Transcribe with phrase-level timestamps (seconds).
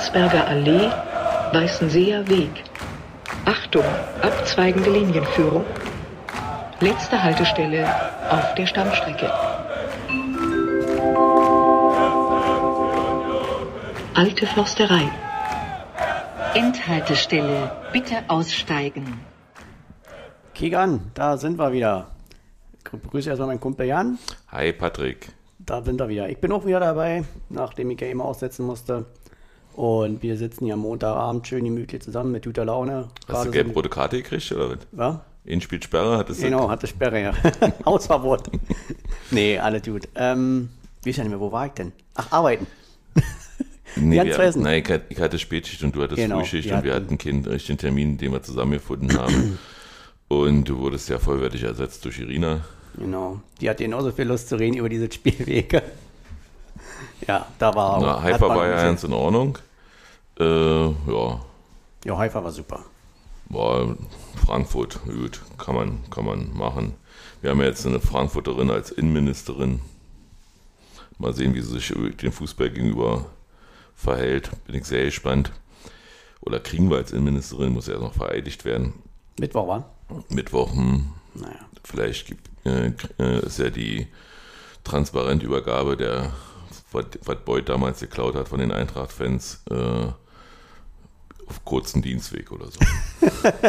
[0.00, 0.90] Landsberger Allee,
[1.52, 2.64] Weißenseer Weg.
[3.44, 3.84] Achtung,
[4.22, 5.62] abzweigende Linienführung.
[6.80, 7.86] Letzte Haltestelle
[8.30, 9.30] auf der Stammstrecke.
[14.14, 15.10] Alte Forsterei.
[16.54, 17.70] Endhaltestelle.
[17.92, 19.20] Bitte aussteigen.
[20.54, 22.06] Kick an, da sind wir wieder.
[22.78, 24.18] Ich begrüße erstmal meinen Kumpel Jan.
[24.50, 25.34] Hi Patrick.
[25.58, 26.30] Da sind wir wieder.
[26.30, 29.04] Ich bin auch wieder dabei, nachdem ich ja eben aussetzen musste.
[29.74, 33.08] Und wir sitzen hier am Montagabend schön gemütlich zusammen mit guter Laune.
[33.28, 34.78] Hast du gelb-rote Karte gekriegt oder was?
[34.96, 35.24] Ja?
[35.44, 36.44] Inspielsperre hattest du?
[36.44, 37.32] Genau, hatte Sperre, ja.
[37.86, 38.50] Hausverbot.
[39.30, 40.06] nee, alles gut.
[40.14, 40.68] Ähm,
[41.02, 41.92] wie ist ja nicht mehr, wo war ich denn?
[42.14, 42.66] Ach, arbeiten.
[43.96, 44.62] Nee, Ganz wir, vergessen.
[44.62, 47.04] nein, ich hatte, ich hatte Spätschicht und du hattest Genau, Frühschicht wir und wir hatten-
[47.06, 49.58] hatten keinen richtigen Termin, den wir zusammengefunden haben.
[50.28, 52.60] und du wurdest ja vollwertig ersetzt durch Irina.
[52.96, 53.40] Genau.
[53.60, 55.82] Die hatte genauso viel Lust zu reden über diese Spielwege.
[57.26, 58.00] Ja, da war auch.
[58.02, 59.58] Na, Haifa war ja ganz in Ordnung.
[60.38, 60.44] Äh,
[60.88, 61.40] ja,
[62.04, 62.80] Ja, Haifa war super.
[63.48, 63.96] war
[64.46, 66.94] Frankfurt, gut, kann man, kann man machen.
[67.42, 69.80] Wir haben ja jetzt eine Frankfurterin als Innenministerin.
[71.18, 73.26] Mal sehen, wie sie sich dem Fußball gegenüber
[73.94, 74.50] verhält.
[74.66, 75.52] Bin ich sehr gespannt.
[76.40, 78.94] Oder kriegen wir als Innenministerin, muss ja noch vereidigt werden.
[79.38, 79.90] Mittwoch war?
[80.30, 81.56] Mittwoch, hm, Naja.
[81.84, 84.06] vielleicht gibt, äh, äh, ist ja die
[84.84, 86.32] Transparentübergabe der,
[86.92, 89.74] was, was Beuth damals geklaut hat von den Eintracht-Fans, äh,
[91.46, 92.78] auf kurzen Dienstweg oder so.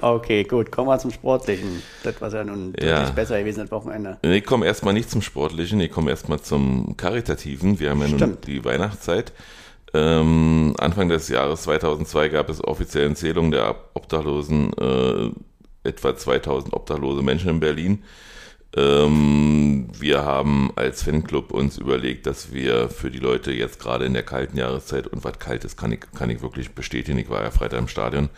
[0.00, 0.70] Okay, gut.
[0.70, 1.82] Kommen wir zum Sportlichen.
[2.04, 2.98] Das war ja nun Ja.
[2.98, 4.18] deutlich besser gewesen das Wochenende.
[4.22, 7.80] Ich komme erstmal nicht zum Sportlichen, ich komme erstmal zum Karitativen.
[7.80, 8.46] Wir haben ja nun Stimmt.
[8.46, 9.32] die Weihnachtszeit.
[9.94, 15.30] Ähm, Anfang des Jahres 2002 gab es offiziellen Zählungen der Obdachlosen, äh,
[15.88, 18.04] etwa 2000 obdachlose Menschen in Berlin.
[18.76, 24.12] Ähm, wir haben als Fanclub uns überlegt, dass wir für die Leute jetzt gerade in
[24.12, 27.42] der kalten Jahreszeit, und was kalt ist, kann ich, kann ich wirklich bestätigen, ich war
[27.42, 28.28] ja Freitag im Stadion,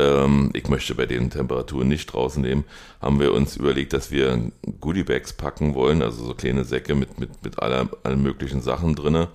[0.00, 2.64] ähm, ich möchte bei den Temperaturen nicht draußen nehmen,
[3.00, 4.50] haben wir uns überlegt, dass wir
[4.80, 9.28] Goodiebags packen wollen, also so kleine Säcke mit, mit, mit aller, allen möglichen Sachen drinne.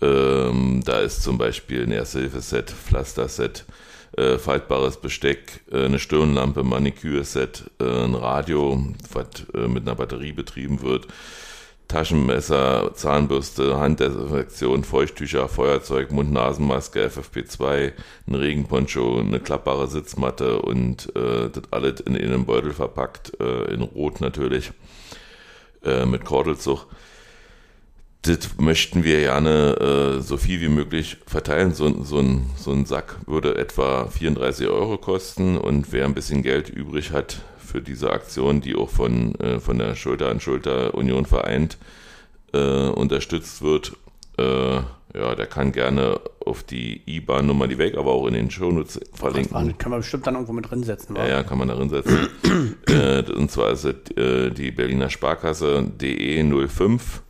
[0.00, 3.64] Ähm, da ist zum Beispiel ein Erste-Hilfe-Set, Pflaster-Set,
[4.16, 8.82] äh, faltbares Besteck, äh, eine Stirnlampe, Maniküre-Set, äh, ein Radio,
[9.12, 11.06] was äh, mit einer Batterie betrieben wird,
[11.88, 17.92] Taschenmesser, Zahnbürste, Handdesinfektion, Feuchttücher, Feuerzeug, Mund-Nasen-Maske, FFP2,
[18.26, 23.72] ein Regenponcho, eine klappbare Sitzmatte und äh, das alles in, in einem Beutel verpackt, äh,
[23.72, 24.72] in Rot natürlich,
[26.04, 26.88] mit Kordelzug.
[28.26, 31.72] Das möchten wir gerne äh, so viel wie möglich verteilen.
[31.74, 36.42] So, so, ein, so ein Sack würde etwa 34 Euro kosten und wer ein bisschen
[36.42, 40.94] Geld übrig hat für diese Aktion, die auch von, äh, von der Schulter an Schulter
[40.94, 41.78] Union vereint
[42.52, 43.92] äh, unterstützt wird,
[44.38, 44.76] äh,
[45.14, 49.54] ja, der kann gerne auf die IBAN-Nummer, die weg, aber auch in den Shownotes verlinken.
[49.54, 51.16] Waren, können wir bestimmt dann irgendwo mit drin setzen.
[51.16, 52.28] Ja, ja, kann man darin setzen.
[52.88, 57.22] äh, und zwar ist es äh, die Berliner Sparkasse DE 05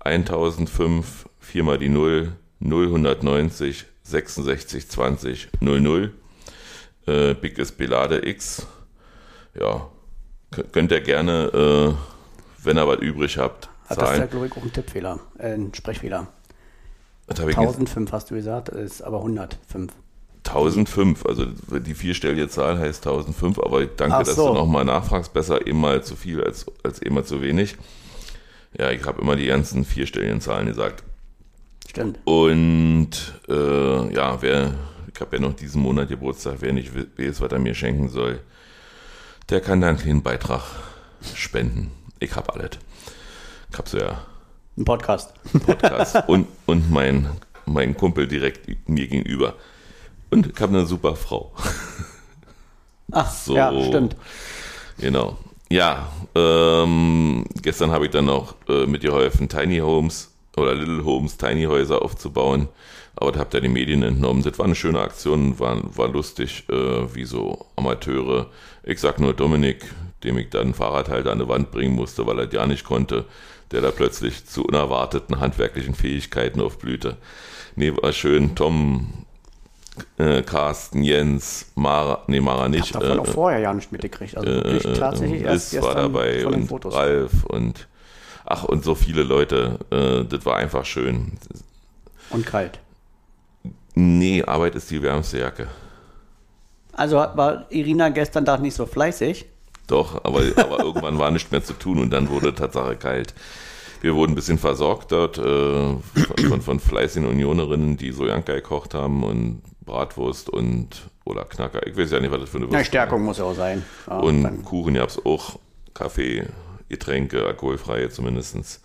[0.00, 6.12] 1005 4 mal die 0 0190 66 20 00.
[7.06, 8.66] Äh, Big ist Belade X.
[9.58, 9.88] Ja,
[10.72, 14.30] könnt ihr gerne, äh, wenn ihr was übrig habt, Hat das ja, zahlen.
[14.30, 16.26] glaube ich, auch einen Tippfehler, äh, einen Sprechfehler.
[17.26, 17.74] Was hab ich gesagt?
[17.76, 19.92] 1005 hast du gesagt, ist aber 105.
[20.46, 24.48] 1005, also die vierstellige Zahl heißt 1005, aber danke, Ach dass so.
[24.48, 25.32] du nochmal nachfragst.
[25.32, 27.76] Besser eben mal zu viel als, als eben mal zu wenig.
[28.78, 31.02] Ja, ich habe immer die ganzen vierstelligen Zahlen gesagt.
[31.88, 32.18] Stimmt.
[32.24, 33.10] Und
[33.48, 34.74] äh, ja, wer,
[35.12, 38.40] ich habe ja noch diesen Monat Geburtstag, wer nicht weiß, was er mir schenken soll,
[39.50, 40.62] der kann dann einen kleinen Beitrag
[41.34, 41.90] spenden.
[42.20, 42.70] Ich habe alles.
[43.72, 44.22] Ich habe so ja
[44.76, 45.34] Ein Podcast.
[45.66, 47.28] Podcast und, und mein,
[47.66, 49.54] mein Kumpel direkt mir gegenüber.
[50.30, 51.52] Und ich habe eine super Frau.
[53.10, 53.56] Ach, So.
[53.56, 54.14] ja, stimmt.
[54.98, 55.38] Genau.
[55.70, 61.36] Ja, ähm, gestern habe ich dann noch äh, mit geholfen, Tiny Homes oder Little Homes,
[61.36, 62.68] Tiny Häuser aufzubauen.
[63.16, 64.42] Aber da habt ihr die Medien entnommen.
[64.42, 68.46] Das war eine schöne Aktion, war, war lustig, äh, wie so Amateure.
[68.84, 69.84] Ich sag nur Dominik,
[70.24, 73.24] dem ich dann Fahrradhalter an die Wand bringen musste, weil er das ja nicht konnte,
[73.70, 77.18] der da plötzlich zu unerwarteten handwerklichen Fähigkeiten aufblühte.
[77.76, 78.54] Nee, war schön.
[78.54, 79.26] Tom,
[80.18, 82.94] äh, Carsten, Jens, Mara, nee, Mara Ich nicht.
[82.94, 84.36] habe davon äh, auch vorher ja nicht mitgekriegt.
[84.36, 86.94] Also wirklich äh, tatsächlich äh, erst war dabei von den und Fotos.
[86.94, 87.88] Ralf und
[88.44, 89.78] ach und so viele Leute.
[89.90, 91.32] Äh, das war einfach schön.
[92.30, 92.78] Und kalt.
[93.94, 95.68] Nee, Arbeit ist die wärmste Jacke.
[96.92, 99.46] Also war Irina gestern Tag nicht so fleißig.
[99.86, 103.34] Doch, aber, aber irgendwann war nichts mehr zu tun und dann wurde Tatsache kalt.
[104.00, 106.00] Wir wurden ein bisschen versorgt dort äh, von,
[106.48, 111.86] von, von fleißigen Unionerinnen, die Sojanka gekocht haben und Bratwurst und oder Knacker.
[111.86, 113.84] Ich weiß ja nicht, was das für eine Wurst Na, Stärkung muss ja auch sein.
[114.06, 115.58] Ja, Und dann- Kuchen gab es auch.
[115.94, 116.44] Kaffee,
[116.88, 118.80] Getränke, alkoholfreie zumindestens.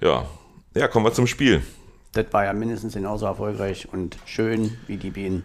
[0.00, 0.26] Ja.
[0.74, 1.62] Ja, kommen wir zum Spiel.
[2.12, 5.44] das war ja mindestens genauso erfolgreich und schön, wie die beiden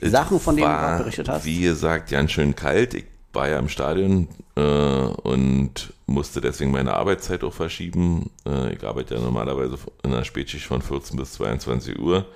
[0.00, 1.44] Sachen, von denen du war, gerade berichtet hast.
[1.46, 2.94] Wie gesagt, ganz schön kalt.
[2.94, 8.30] Ich war ja im Stadion äh, und musste deswegen meine Arbeitszeit auch verschieben.
[8.46, 12.26] Äh, ich arbeite ja normalerweise in einer Spätschicht von 14 bis 22 Uhr.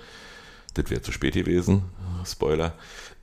[0.73, 1.83] Das wäre zu spät gewesen.
[2.27, 2.73] Spoiler.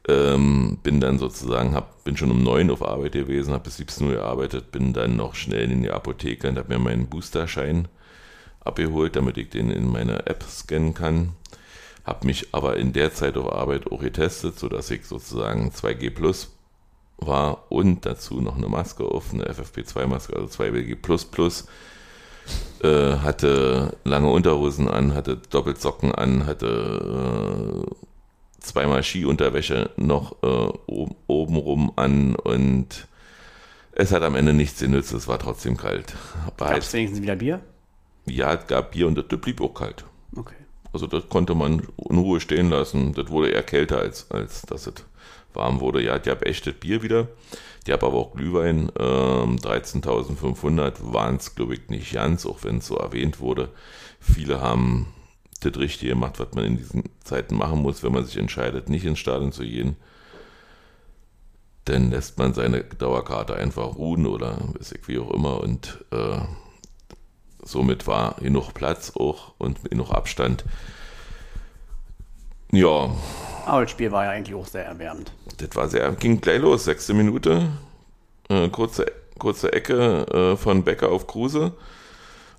[0.06, 4.06] Ähm, bin dann sozusagen, hab, bin schon um 9 auf Arbeit gewesen, habe bis 17
[4.06, 7.88] Uhr gearbeitet, bin dann noch schnell in die Apotheke und habe mir meinen Boosterschein
[8.60, 11.32] abgeholt, damit ich den in meine App scannen kann.
[12.04, 16.52] Habe mich aber in der Zeit auf Arbeit auch getestet, sodass ich sozusagen 2G Plus
[17.16, 21.66] war und dazu noch eine Maske auf, eine FFP2-Maske, also 2G Plus Plus.
[22.82, 27.94] Äh, hatte lange Unterhosen an, hatte Doppelsocken an, hatte äh,
[28.64, 30.46] zweimal Skiunterwäsche noch äh,
[30.86, 33.06] oben, obenrum an und
[33.92, 36.14] es hat am Ende nichts genützt, es war trotzdem kalt.
[36.46, 37.60] Aber Gab es wenigstens wieder Bier?
[38.26, 40.04] ja, es gab Bier und das blieb auch kalt.
[40.34, 40.54] Okay.
[40.92, 43.14] Also das konnte man in Ruhe stehen lassen.
[43.14, 44.94] Das wurde eher kälter, als, als dass es
[45.52, 46.02] warm wurde.
[46.02, 47.28] Ja, die haben echtes Bier wieder.
[47.86, 48.90] Die haben aber auch Glühwein.
[48.98, 53.70] Ähm, 13.500 waren es, glaube ich, nicht ganz, auch wenn es so erwähnt wurde.
[54.20, 55.12] Viele haben
[55.70, 59.04] das Richtige gemacht, was man in diesen Zeiten machen muss, wenn man sich entscheidet, nicht
[59.04, 59.96] ins Stadion zu gehen.
[61.84, 64.58] Dann lässt man seine Dauerkarte einfach ruhen oder
[65.06, 66.38] wie auch immer und äh,
[67.62, 70.64] somit war genug Platz auch und genug Abstand.
[72.72, 73.10] Ja,
[73.66, 75.32] Aber das Spiel war ja eigentlich auch sehr erwärmend.
[75.58, 77.68] das war sehr, ging gleich los, sechste Minute,
[78.48, 79.06] äh, kurze,
[79.38, 81.72] kurze Ecke äh, von Becker auf Kruse,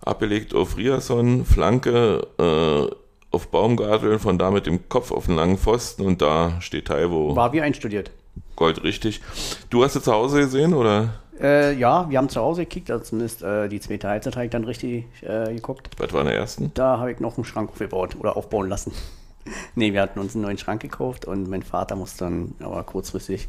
[0.05, 2.95] abgelegt auf Riasson, Flanke äh,
[3.31, 7.35] auf Baumgartel, von da mit dem Kopf auf den langen Pfosten und da steht Taiwo
[7.35, 8.11] War wie einstudiert.
[8.55, 9.21] Gold richtig.
[9.69, 13.03] Du hast es zu Hause gesehen oder Äh, ja, wir haben zu Hause gekickt, also
[13.03, 15.89] zumindest äh, die zweite Halbzeit habe ich dann richtig äh, geguckt.
[15.97, 16.71] was war in der ersten?
[16.73, 18.93] Da habe ich noch einen Schrank aufgebaut oder aufbauen lassen.
[19.75, 23.47] nee, wir hatten uns einen neuen Schrank gekauft und mein Vater musste dann aber kurzfristig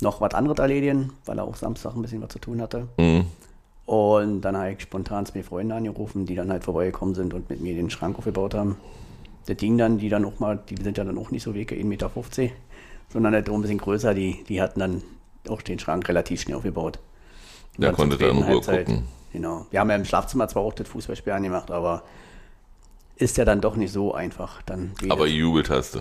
[0.00, 2.88] noch was anderes erledigen, weil er auch Samstag ein bisschen was zu tun hatte.
[2.98, 3.26] Mhm.
[3.88, 7.62] Und dann habe ich spontan zwei Freunde angerufen, die dann halt vorbeigekommen sind und mit
[7.62, 8.76] mir den Schrank aufgebaut haben.
[9.46, 11.72] Das Ding dann, die dann auch mal, die sind ja dann auch nicht so weg,
[11.72, 12.10] 1,50 Meter,
[13.10, 15.02] sondern halt auch ein bisschen größer, die, die hatten dann
[15.48, 16.98] auch den Schrank relativ schnell aufgebaut.
[17.78, 19.04] Und Da dann zur konnte in zweiten Ruhe Halbzeit- gucken.
[19.32, 19.66] Genau.
[19.70, 22.02] Wir haben ja im Schlafzimmer zwar auch das Fußballspiel angemacht, aber
[23.16, 24.60] ist ja dann doch nicht so einfach.
[24.66, 26.00] Dann Aber jubelt hast du.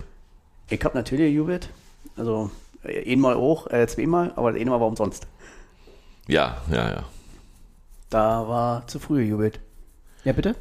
[0.69, 1.69] ich habe natürlich gejubelt.
[2.17, 2.51] Also
[2.83, 5.25] einmal auch, äh, zweimal, aber das eine Mal war umsonst.
[6.27, 7.03] Ja, ja, ja.
[8.09, 9.59] Da war zu früh gejubelt.
[10.23, 10.55] Ja, bitte?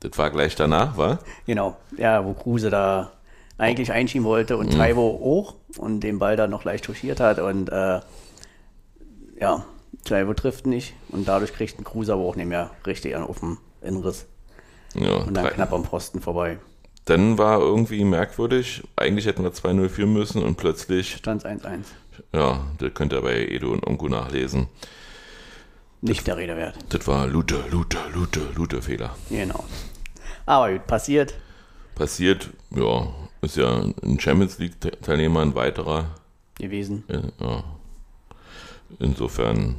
[0.00, 1.18] Das war gleich danach, war?
[1.46, 1.76] Genau.
[1.96, 3.12] Ja, wo Kruse da
[3.56, 7.68] eigentlich einschieben wollte und Taiwo auch und den Ball dann noch leicht touchiert hat und
[7.70, 8.00] äh,
[9.40, 9.64] ja,
[10.04, 13.38] Taiwo trifft nicht und dadurch kriegt ein Kruse aber auch nicht mehr richtig an auf
[13.40, 14.26] dem Inriss
[14.94, 16.58] Ja, und dann drei- knapp am Posten vorbei.
[17.06, 18.82] Dann war irgendwie merkwürdig.
[18.96, 21.80] Eigentlich hätten wir 2-0 führen müssen und plötzlich, Stand 1-1.
[22.32, 24.68] ja, das könnt ihr bei Edo und Onku nachlesen.
[26.04, 26.76] Nicht der Rede wert.
[26.90, 29.16] Das war Lute, Lute, Lute, Lute-Fehler.
[29.30, 29.64] Genau.
[30.44, 31.34] Aber gut, passiert.
[31.94, 33.06] Passiert, ja,
[33.40, 36.10] ist ja ein Champions League-Teilnehmer, ein weiterer.
[36.58, 37.04] gewesen.
[37.08, 37.64] äh, Ja.
[38.98, 39.76] Insofern,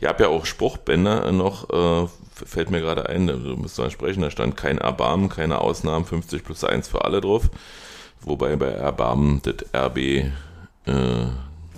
[0.00, 4.22] ihr habt ja auch Spruchbänder noch, äh, fällt mir gerade ein, du musst mal sprechen,
[4.22, 7.50] da stand kein Erbarmen, keine Ausnahmen, 50 plus 1 für alle drauf.
[8.20, 10.32] Wobei bei Erbarmen das RB äh,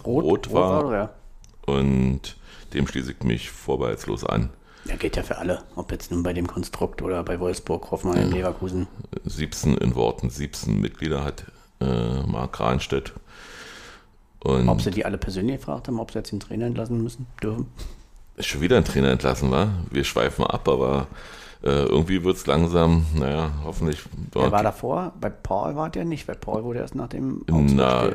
[0.04, 0.92] rot, war.
[0.92, 1.10] ja.
[1.66, 2.36] und
[2.76, 4.50] dem schließe ich mich vorbehaltslos an.
[4.84, 5.62] Ja, geht ja für alle.
[5.74, 8.86] Ob jetzt nun bei dem Konstrukt oder bei Wolfsburg, Hoffenheim, Leverkusen.
[9.24, 11.44] 17 in Worten, 17 Mitglieder hat
[11.80, 13.12] äh, Mark Rahnstedt.
[14.40, 17.26] Und Ob sie die alle persönlich gefragt haben, ob sie jetzt den Trainer entlassen müssen,
[17.42, 17.66] dürfen.
[18.36, 19.70] ist schon wieder ein Trainer entlassen, war.
[19.90, 21.08] Wir schweifen ab, aber
[21.64, 24.02] äh, irgendwie wird es langsam, naja, hoffentlich.
[24.36, 28.10] Er war davor, bei Paul war der nicht, weil Paul wurde erst nach dem Na,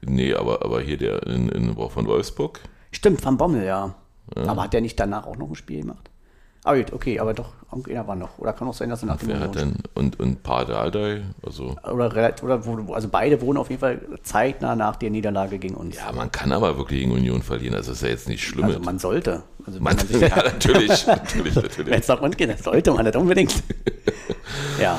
[0.00, 2.60] nee, aber, aber hier der in, in von Wolfsburg.
[2.96, 3.94] Stimmt, Van Bommel, ja.
[4.34, 6.08] Aber hat der nicht danach auch noch ein Spiel gemacht?
[6.64, 8.38] Aber gut, okay, aber doch, irgendeiner war noch.
[8.38, 11.76] Oder kann auch sein, dass er nach dem Wer hat denn, und, und Pardaldei, also,
[11.84, 12.06] Oder,
[12.42, 15.96] oder also beide wurden auf jeden Fall zeitnah nach der Niederlage gegen uns.
[15.96, 18.64] ja, man kann aber wirklich gegen Union verlieren, also ist ja jetzt nicht schlimm.
[18.64, 19.42] also man sollte.
[19.66, 21.86] Also man, man ja, natürlich, natürlich, natürlich.
[21.86, 23.62] Wenn es nach unten geht, das sollte man nicht unbedingt.
[24.80, 24.98] ja,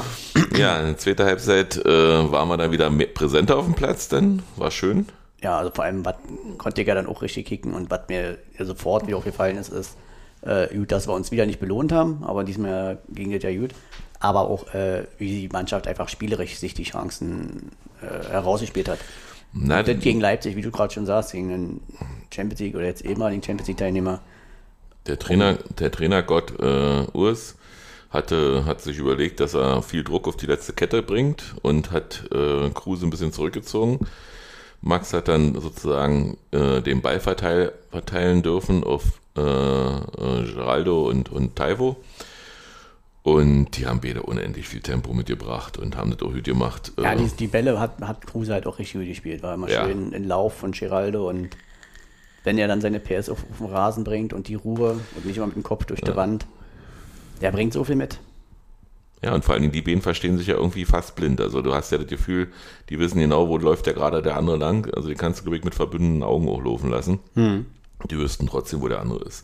[0.56, 4.44] Ja, in der zweiten Halbzeit äh, waren wir dann wieder präsenter auf dem Platz, dann
[4.56, 5.08] war schön.
[5.42, 6.16] Ja, also vor allem, was
[6.58, 9.98] konnte ich ja dann auch richtig kicken und was mir sofort wieder aufgefallen ist, ist,
[10.42, 13.72] Äh, gut, dass wir uns wieder nicht belohnt haben, aber diesmal ging es ja gut.
[14.20, 19.00] Aber auch, äh, wie die Mannschaft einfach spielerisch sich die Chancen äh, herausgespielt hat.
[19.54, 21.82] Und das gegen Leipzig, wie du gerade schon sagst, gegen den
[22.34, 24.22] Champions League oder jetzt ehemaligen Champions League-Teilnehmer.
[25.08, 27.56] Der Trainer, der Trainergott äh, Urs
[28.10, 32.26] hatte, hat sich überlegt, dass er viel Druck auf die letzte Kette bringt und hat
[32.32, 34.00] äh, Kruse ein bisschen zurückgezogen.
[34.88, 39.04] Max hat dann sozusagen äh, den Ball verteil, verteilen dürfen auf
[39.38, 41.98] äh, äh, Geraldo und, und Taivo.
[43.24, 46.94] Und die haben beide unendlich viel Tempo mitgebracht und haben das auch gut gemacht.
[46.98, 49.44] Ja, Äh, die, die Bälle hat, hat Kruse halt auch richtig gut gespielt.
[49.44, 49.86] War immer Ja.
[49.86, 51.50] schön in Lauf von Geraldo und
[52.46, 55.36] wenn er dann seine PS auf, auf den Rasen bringt und die Ruhe und nicht
[55.36, 56.46] immer mit dem Kopf durch die Wand,
[57.42, 58.20] der bringt so viel mit.
[59.24, 61.42] Ja, und vor allen Dingen die beiden verstehen sich ja irgendwie fast blind.
[61.42, 62.52] Also du hast ja das Gefühl,
[62.90, 64.94] die wissen genau, wo läuft ja gerade der andere lang.
[64.96, 67.20] Also die kannst du, glaube ich, mit verbündeten Augen hochlaufen lassen.
[68.12, 69.44] Die wüssten trotzdem, wo der andere ist.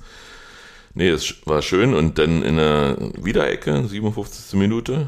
[0.93, 1.95] Nee, es war schön.
[1.95, 4.59] Und dann in der Wiederecke, 57.
[4.59, 5.07] Minute,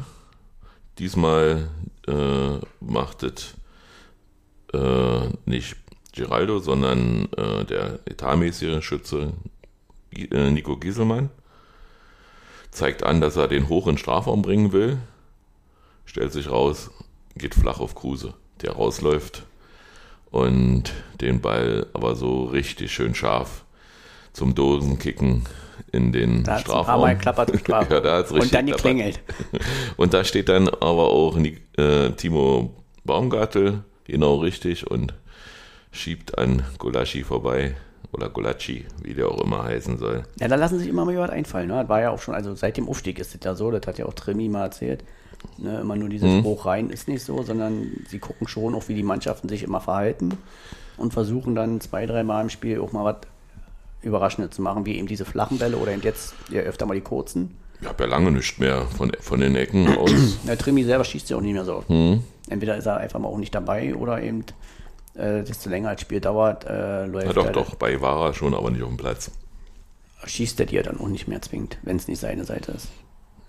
[0.98, 1.68] diesmal
[2.08, 3.54] äh, macht es
[4.72, 5.76] äh, nicht
[6.12, 9.32] Geraldo, sondern äh, der etatmäßige Schütze
[10.12, 11.30] äh, Nico Gieselmann
[12.76, 14.98] zeigt an, dass er den hoch in Strafraum bringen will,
[16.04, 16.90] stellt sich raus,
[17.36, 19.44] geht flach auf Kruse, der rausläuft
[20.30, 23.64] und den Ball aber so richtig schön scharf
[24.32, 25.44] zum Dosenkicken
[25.92, 27.00] in den Da Strafraum.
[27.00, 27.90] Mal geklappert im Strafraum.
[27.90, 29.20] ja, da hat's richtig und dann geklingelt.
[29.96, 35.14] Und da steht dann aber auch äh, Timo Baumgartel genau richtig und
[35.92, 37.76] schiebt an Gulaschi vorbei.
[38.12, 40.22] Oder Gulacci, wie der auch immer heißen soll.
[40.40, 41.68] Ja, da lassen sich immer mal was einfallen.
[41.68, 41.74] Ne?
[41.74, 43.98] Das war ja auch schon, also seit dem Aufstieg ist es ja so, das hat
[43.98, 45.04] ja auch Trimi mal erzählt.
[45.58, 45.80] Ne?
[45.80, 49.02] Immer nur dieses Hoch rein ist nicht so, sondern sie gucken schon auch, wie die
[49.02, 50.30] Mannschaften sich immer verhalten
[50.96, 53.16] und versuchen dann zwei, dreimal im Spiel auch mal was
[54.02, 57.00] Überraschendes zu machen, wie eben diese flachen Bälle oder eben jetzt ja öfter mal die
[57.00, 57.56] kurzen.
[57.80, 60.10] Ich habe ja lange nichts mehr von, von den Ecken aus.
[60.46, 61.84] Der Trimi selber schießt ja auch nicht mehr so.
[61.88, 62.22] Mhm.
[62.48, 64.44] Entweder ist er einfach mal auch nicht dabei oder eben,
[65.16, 68.70] äh, desto länger das Spiel dauert, äh, läuft Ja, doch, doch, bei er schon, aber
[68.70, 69.30] nicht auf dem Platz.
[70.24, 72.88] schießt er dir dann auch nicht mehr zwingt, wenn es nicht seine Seite ist.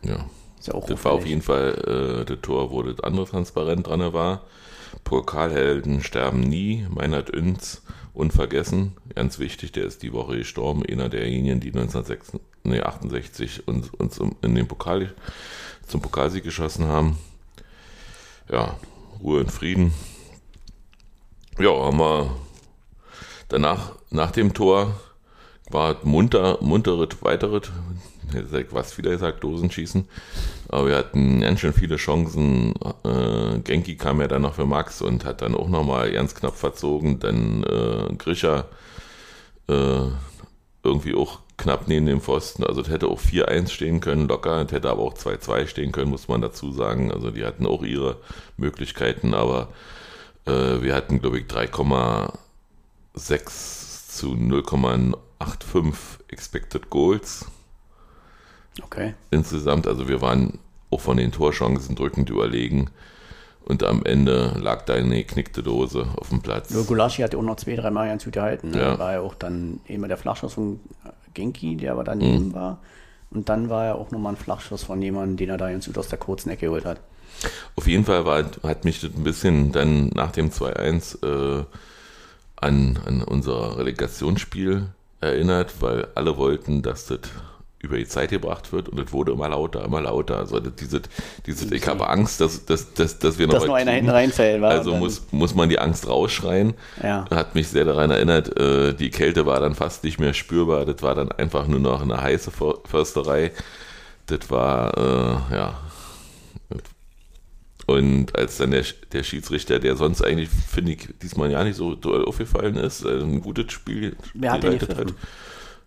[0.03, 0.25] Ja.
[0.59, 3.87] Ist ja auch Das war auf jeden Fall äh, das Tor, wo das andere transparent
[3.87, 4.41] dran war.
[5.03, 6.85] Pokalhelden sterben nie.
[6.89, 7.83] MeinhardÜnz,
[8.13, 8.93] unvergessen.
[9.15, 10.83] Ganz wichtig, der ist die Woche gestorben.
[10.85, 15.13] Einer derjenigen, die 1968 uns, uns um- in den Pokal,
[15.87, 17.17] zum Pokalsieg geschossen haben.
[18.51, 18.77] Ja,
[19.21, 19.93] Ruhe und Frieden.
[21.59, 22.35] Ja, haben wir
[23.49, 24.95] danach, nach dem Tor,
[25.71, 27.71] war munter, munteres weiteres,
[28.69, 30.07] was wieder gesagt, Dosenschießen.
[30.69, 32.75] Aber wir hatten ganz schön viele Chancen.
[33.03, 36.55] Äh, Genki kam ja dann noch für Max und hat dann auch nochmal ganz knapp
[36.55, 37.19] verzogen.
[37.19, 38.65] Dann äh, Grisha
[39.67, 40.01] äh,
[40.83, 42.65] irgendwie auch knapp neben dem Pfosten.
[42.65, 44.61] Also es hätte auch 4-1 stehen können, locker.
[44.61, 47.11] Es hätte aber auch 2-2 stehen können, muss man dazu sagen.
[47.11, 48.17] Also die hatten auch ihre
[48.57, 49.69] Möglichkeiten, aber
[50.47, 55.93] äh, wir hatten, glaube ich, 3,6 zu 0,85
[56.29, 57.45] Expected Goals
[58.83, 59.13] Okay.
[59.31, 59.87] insgesamt.
[59.87, 60.59] Also wir waren
[60.91, 62.89] auch von den Torchancen drückend überlegen.
[63.65, 66.69] Und am Ende lag da eine geknickte Dose auf dem Platz.
[66.69, 68.69] Nur Gulaschi hat ja auch noch zwei, drei Mal ganz gut gehalten.
[68.69, 68.79] Ne?
[68.79, 68.99] Ja.
[68.99, 70.79] War ja auch dann immer der Flachschuss von
[71.33, 72.05] Genki, der aber Mhm.
[72.05, 72.79] daneben war.
[73.29, 75.97] Und dann war ja auch nochmal ein Flachschuss von jemandem, den er da ganz gut
[75.97, 77.01] aus der kurzen Ecke geholt hat.
[77.75, 81.23] Auf jeden Fall war, hat mich das ein bisschen dann nach dem 2-1
[81.61, 81.63] äh,
[82.55, 84.87] an, an unser Relegationsspiel
[85.21, 87.19] erinnert, weil alle wollten, dass das
[87.79, 90.37] über die Zeit gebracht wird und es wurde immer lauter, immer lauter.
[90.39, 91.01] Also diese,
[91.45, 94.61] diese, ich habe Angst, dass, dass, dass, dass wir noch Dass nur einer hinten reinfällt,
[94.61, 94.71] war.
[94.71, 96.73] Also muss, muss man die Angst rausschreien.
[97.03, 97.25] Ja.
[97.29, 100.85] Hat mich sehr daran erinnert, äh, die Kälte war dann fast nicht mehr spürbar.
[100.85, 103.51] Das war dann einfach nur noch eine heiße För- Försterei.
[104.25, 105.79] Das war, äh, ja.
[107.87, 111.95] Und als dann der, der Schiedsrichter, der sonst eigentlich, finde ich, diesmal ja nicht so
[111.95, 115.13] doll aufgefallen ist, äh, ein gutes Spiel Wer hat geleitet hat,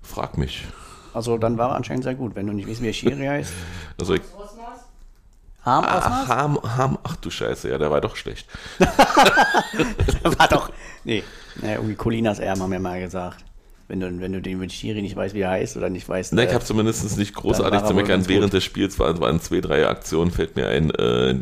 [0.01, 0.65] frag mich.
[1.13, 2.35] Also dann war er anscheinend sehr gut.
[2.35, 3.53] Wenn du nicht weißt, wie der Schiri heißt.
[3.99, 4.23] Also ich,
[5.63, 6.29] Harm ach, Osmars?
[6.29, 8.49] Ham, Ham, ach du Scheiße, ja, der war doch schlecht.
[8.79, 10.71] war doch.
[11.05, 11.23] Nee.
[11.61, 13.45] Naja, irgendwie Colinas Erben haben wir mal gesagt.
[13.89, 16.33] Wenn du, wenn du den mit Schiri nicht weißt, wie er heißt oder nicht weißt.
[16.33, 18.27] Ne, ich äh, habe zumindest nicht großartig zu meckern.
[18.29, 18.53] Während gut.
[18.55, 21.35] des Spiels waren, waren zwei, drei Aktionen, fällt mir ein, äh,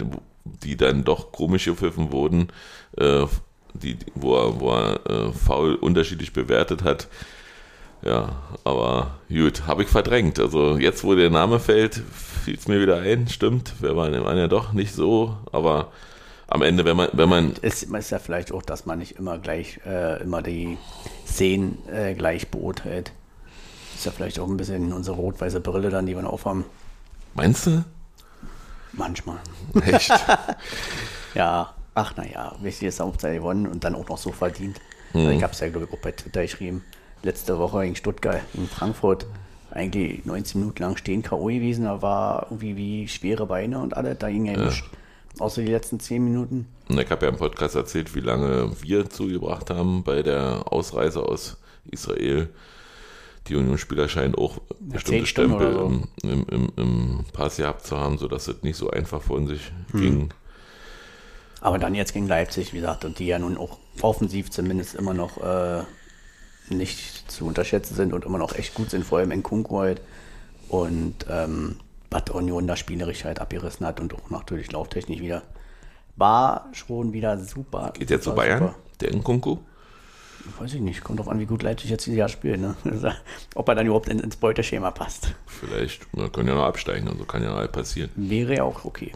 [0.63, 2.49] die dann doch komisch gepfiffen wurden,
[2.97, 3.27] äh,
[3.75, 7.09] die, wo er, wo er äh, faul unterschiedlich bewertet hat.
[8.03, 10.39] Ja, aber gut, habe ich verdrängt.
[10.39, 13.29] Also jetzt, wo der Name fällt, fiel es mir wieder ein.
[13.29, 15.91] Stimmt, wir waren, waren ja doch nicht so, aber
[16.47, 19.39] am Ende, wenn man, wenn man ist, ist ja vielleicht auch, dass man nicht immer
[19.39, 20.79] gleich, äh, immer die
[21.27, 23.13] Szenen äh, gleich beurteilt.
[23.95, 26.65] ist ja vielleicht auch ein bisschen unsere rot-weiße Brille dann, die wir noch aufhaben.
[27.35, 27.85] Meinst du?
[28.99, 29.39] Manchmal.
[29.87, 30.13] Echt?
[31.35, 34.81] Ja, ach naja, wichtig ist Hauptsache gewonnen und dann auch noch so verdient.
[35.13, 36.83] Also ich habe es ja, glaube ich, auch bei Twitter geschrieben.
[37.23, 39.27] Letzte Woche in Stuttgart, in Frankfurt,
[39.71, 41.45] eigentlich 19 Minuten lang stehen K.O.
[41.45, 44.83] gewesen, da war irgendwie wie schwere Beine und alles, da ging ja, nichts.
[45.39, 46.67] Außer die letzten 10 Minuten.
[46.89, 51.23] Und ich habe ja im Podcast erzählt, wie lange wir zugebracht haben bei der Ausreise
[51.23, 51.59] aus
[51.91, 52.49] Israel.
[53.49, 56.29] Die Unionsspieler scheinen auch bestimmte zehn Stunden Stempel so.
[56.29, 60.01] im, im, im, Pass gehabt zu haben, sodass es nicht so einfach von sich Hm.
[60.01, 60.35] ging.
[61.61, 65.15] Aber dann jetzt gegen Leipzig, wie gesagt, und die ja nun auch offensiv zumindest immer
[65.15, 65.83] noch äh,
[66.71, 70.01] nicht zu unterschätzen sind und immer noch echt gut sind, vor allem in Kunku halt.
[70.69, 71.77] Und ähm,
[72.11, 75.43] was Union da spielerisch halt abgerissen hat und auch natürlich lauftechnisch wieder.
[76.17, 77.93] War schon wieder super.
[77.95, 78.75] Geht der zu super, Bayern, super.
[79.01, 79.59] der Nkunku?
[80.59, 82.61] Weiß ich nicht, kommt drauf an, wie gut Leipzig jetzt dieses Jahr spielt.
[82.61, 82.75] Ne?
[83.55, 85.35] Ob er dann überhaupt in, ins Beuteschema passt.
[85.47, 88.11] Vielleicht, wir können ja noch absteigen, also kann ja halt passieren.
[88.17, 89.13] Wäre ja auch okay.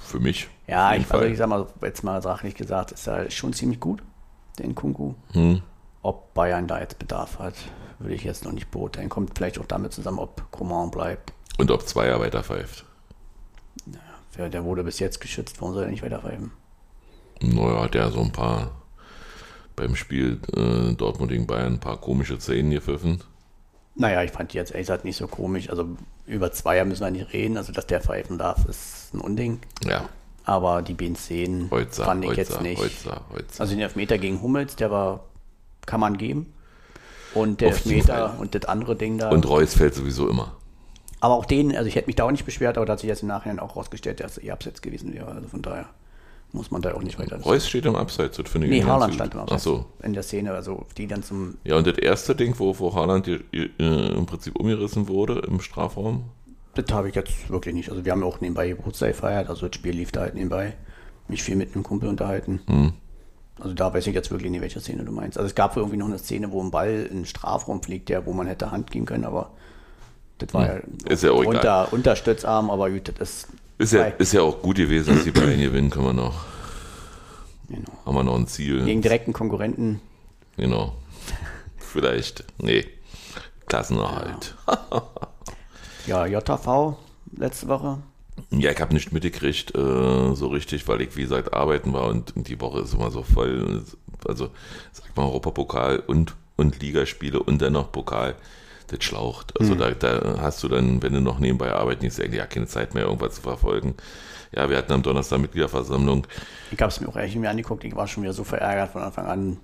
[0.00, 0.48] Für mich.
[0.66, 4.02] Ja, ich, also ich sag mal, jetzt mal sachlich gesagt, ist er schon ziemlich gut,
[4.58, 5.14] den Kunku.
[5.32, 5.62] Hm.
[6.02, 7.54] Ob Bayern da jetzt Bedarf hat,
[7.98, 9.08] würde ich jetzt noch nicht beurteilen.
[9.08, 11.32] Kommt vielleicht auch damit zusammen, ob Coman bleibt.
[11.58, 12.84] Und ob Zweier weiterpfeift.
[14.36, 16.52] Der, der wurde bis jetzt geschützt, warum soll er nicht weiterpfeifen?
[17.40, 18.70] Naja, hat ja so ein paar
[19.78, 23.22] beim Spiel äh, Dortmund gegen Bayern ein paar komische Szenen gepfiffen.
[23.94, 25.70] Naja, ich fand die jetzt ehrlich gesagt nicht so komisch.
[25.70, 25.88] Also
[26.26, 27.56] über Zweier müssen wir nicht reden.
[27.56, 29.60] Also, dass der pfeifen darf, ist ein Unding.
[29.84, 30.08] Ja,
[30.44, 32.80] Aber die beiden Szenen Holzer, fand ich jetzt Holzer, nicht.
[32.80, 33.60] Holzer, Holzer.
[33.60, 35.24] Also den Elfmeter gegen Hummels, der war,
[35.86, 36.52] kann man geben.
[37.34, 39.30] Und der Auf Elfmeter und das andere Ding da.
[39.30, 40.56] Und Reus fällt sowieso immer.
[41.20, 43.08] aber auch den, also ich hätte mich da auch nicht beschwert, aber da hat sich
[43.08, 45.26] jetzt im Nachhinein auch rausgestellt, dass ihr Abseits gewesen wäre.
[45.26, 45.88] Also von daher
[46.52, 47.40] muss man da auch nicht weiter.
[47.42, 49.64] Reus steht im Abseits, das finde ich Nee, Haaland stand im Ach Abseits.
[49.64, 49.84] so.
[50.02, 51.58] In der Szene, also die dann zum.
[51.64, 53.38] Ja, und das erste Ding, wo, wo Haaland äh,
[53.78, 56.24] im Prinzip umgerissen wurde im Strafraum.
[56.74, 57.90] Das habe ich jetzt wirklich nicht.
[57.90, 60.74] Also wir haben auch nebenbei Geburtstag gefeiert, also das Spiel lief da halt nebenbei.
[61.28, 62.60] Mich viel mit einem Kumpel unterhalten.
[62.66, 62.92] Hm.
[63.60, 65.36] Also da weiß ich jetzt wirklich nicht, welche Szene du meinst.
[65.36, 68.24] Also es gab irgendwie noch eine Szene, wo ein Ball in den Strafraum fliegt, der,
[68.24, 69.50] wo man hätte Hand geben können, aber
[70.38, 70.82] das war ja, Hm.
[71.08, 71.56] Ist ja auch egal.
[71.56, 73.48] unter, Unterstützarm, aber gut, das ist.
[73.78, 76.44] Ist ja, ist ja auch gut gewesen, dass die Bayern gewinnen, können wir noch.
[77.68, 77.92] Genau.
[78.04, 78.84] Haben wir noch ein Ziel.
[78.84, 80.00] Gegen direkten Konkurrenten.
[80.56, 80.96] Genau.
[81.76, 82.44] Vielleicht.
[82.58, 82.86] Nee.
[83.66, 84.56] Klassenerhalt.
[86.06, 86.96] Ja, JV
[87.36, 87.98] letzte Woche.
[88.50, 92.34] Ja, ich habe nicht mitgekriegt, äh, so richtig, weil ich, wie gesagt, arbeiten war und,
[92.36, 93.84] und die Woche ist immer so voll.
[94.26, 94.48] Also,
[94.92, 98.36] sag mal, Europapokal und, und Ligaspiele und dann noch Pokal,
[98.88, 99.58] das schlaucht.
[99.60, 103.04] Also, da, da hast du dann, wenn du noch nebenbei eigentlich ja keine Zeit mehr,
[103.04, 103.94] irgendwas zu verfolgen.
[104.52, 106.26] Ja, wir hatten am Donnerstag Mitgliederversammlung.
[106.70, 107.84] Ich habe es mir auch echt mir angeguckt.
[107.84, 109.56] Ich war schon wieder so verärgert von Anfang an.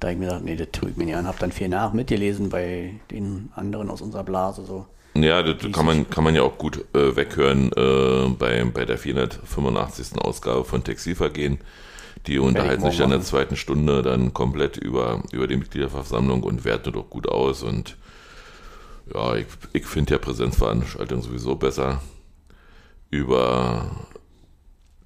[0.00, 1.26] Da ich mir gedacht, nee, das tue ich mir nicht an.
[1.26, 4.64] Hab dann viel nach mitgelesen bei den anderen aus unserer Blase.
[4.64, 4.86] So.
[5.14, 8.98] Ja, das kann man, kann man ja auch gut äh, weghören äh, bei, bei der
[8.98, 10.18] 485.
[10.18, 11.58] Ausgabe von Textilvergehen.
[12.26, 16.64] Die unterhalten sich dann in der zweiten Stunde dann komplett über, über die Mitgliederversammlung und
[16.64, 17.62] werten doch gut aus.
[17.62, 17.96] Und
[19.12, 22.00] ja, ich, ich finde ja Präsenzveranstaltungen sowieso besser.
[23.10, 23.90] Über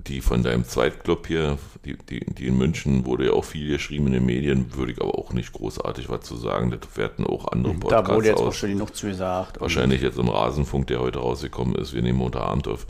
[0.08, 4.08] die von deinem Zweitclub hier, die, die, die in München, wurde ja auch viel geschrieben
[4.08, 6.70] in den Medien, würde ich aber auch nicht großartig was zu sagen.
[6.70, 8.48] Das werten auch andere Podcasts Da wurde jetzt aus.
[8.48, 9.58] auch schon genug zugesagt.
[9.58, 12.86] Und Wahrscheinlich jetzt im Rasenfunk, der heute rausgekommen ist, wir nehmen unter Abend auf.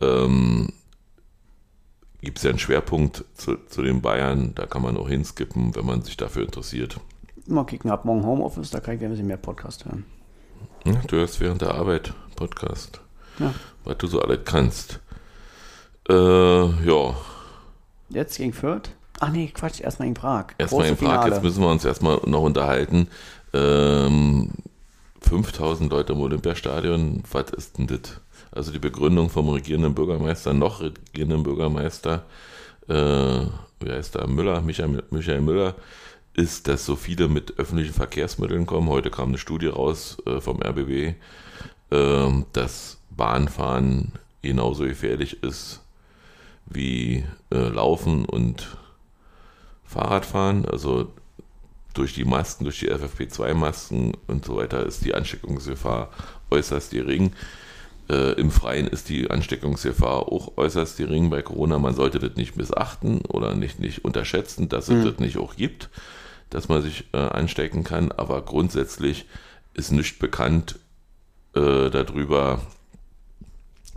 [0.00, 0.72] Ähm,
[2.22, 5.84] Gibt es ja einen Schwerpunkt zu, zu den Bayern, da kann man auch hinskippen, wenn
[5.84, 6.98] man sich dafür interessiert.
[7.46, 10.04] Mal kicken, ab morgen Homeoffice, da kann ich ein bisschen mehr Podcast hören.
[10.86, 13.00] Ja, du hörst während der Arbeit Podcast,
[13.38, 13.52] Ja.
[13.84, 15.00] was du so alles kannst.
[16.08, 17.14] Äh, ja,
[18.08, 18.90] Jetzt gegen Fürth?
[19.18, 20.46] Ach nee, Quatsch, erstmal in Prag.
[20.58, 21.30] erstmal in Prag, Finale.
[21.34, 23.08] jetzt müssen wir uns erstmal noch unterhalten.
[23.52, 24.50] Ähm,
[25.22, 28.20] 5000 Leute im Olympiastadion, was ist denn das?
[28.52, 32.24] Also die Begründung vom regierenden Bürgermeister, noch regierenden Bürgermeister,
[32.88, 32.92] äh,
[33.80, 35.74] wie heißt der, Müller, Michael, Michael Müller,
[36.36, 38.88] ist, dass so viele mit öffentlichen Verkehrsmitteln kommen.
[38.88, 41.14] Heute kam eine Studie raus äh, vom RBB,
[41.90, 45.82] äh, dass Bahnfahren genauso gefährlich ist
[46.66, 48.76] wie äh, Laufen und
[49.84, 50.66] Fahrradfahren.
[50.66, 51.12] Also
[51.94, 56.10] durch die Masken, durch die FFP2-Masken und so weiter ist die Ansteckungsgefahr
[56.50, 57.32] äußerst gering.
[58.10, 61.78] Äh, Im Freien ist die Ansteckungsgefahr auch äußerst gering bei Corona.
[61.78, 65.88] Man sollte das nicht missachten oder nicht, nicht unterschätzen, dass es das nicht auch gibt,
[66.50, 68.12] dass man sich äh, anstecken kann.
[68.12, 69.26] Aber grundsätzlich
[69.74, 70.78] ist nicht bekannt
[71.54, 72.60] äh, darüber,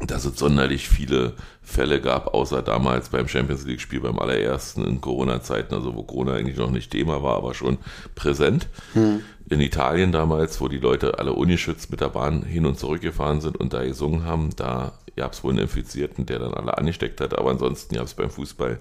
[0.05, 5.73] dass es sonderlich viele Fälle gab, außer damals beim Champions League-Spiel beim allerersten in Corona-Zeiten,
[5.73, 7.77] also wo Corona eigentlich noch nicht Thema war, aber schon
[8.15, 8.67] präsent.
[8.93, 9.21] Hm.
[9.49, 13.41] In Italien damals, wo die Leute alle ungeschützt mit der Bahn hin und zurück gefahren
[13.41, 17.19] sind und da gesungen haben, da gab es wohl einen Infizierten, der dann alle angesteckt
[17.19, 18.79] hat, aber ansonsten gab es beim Fußball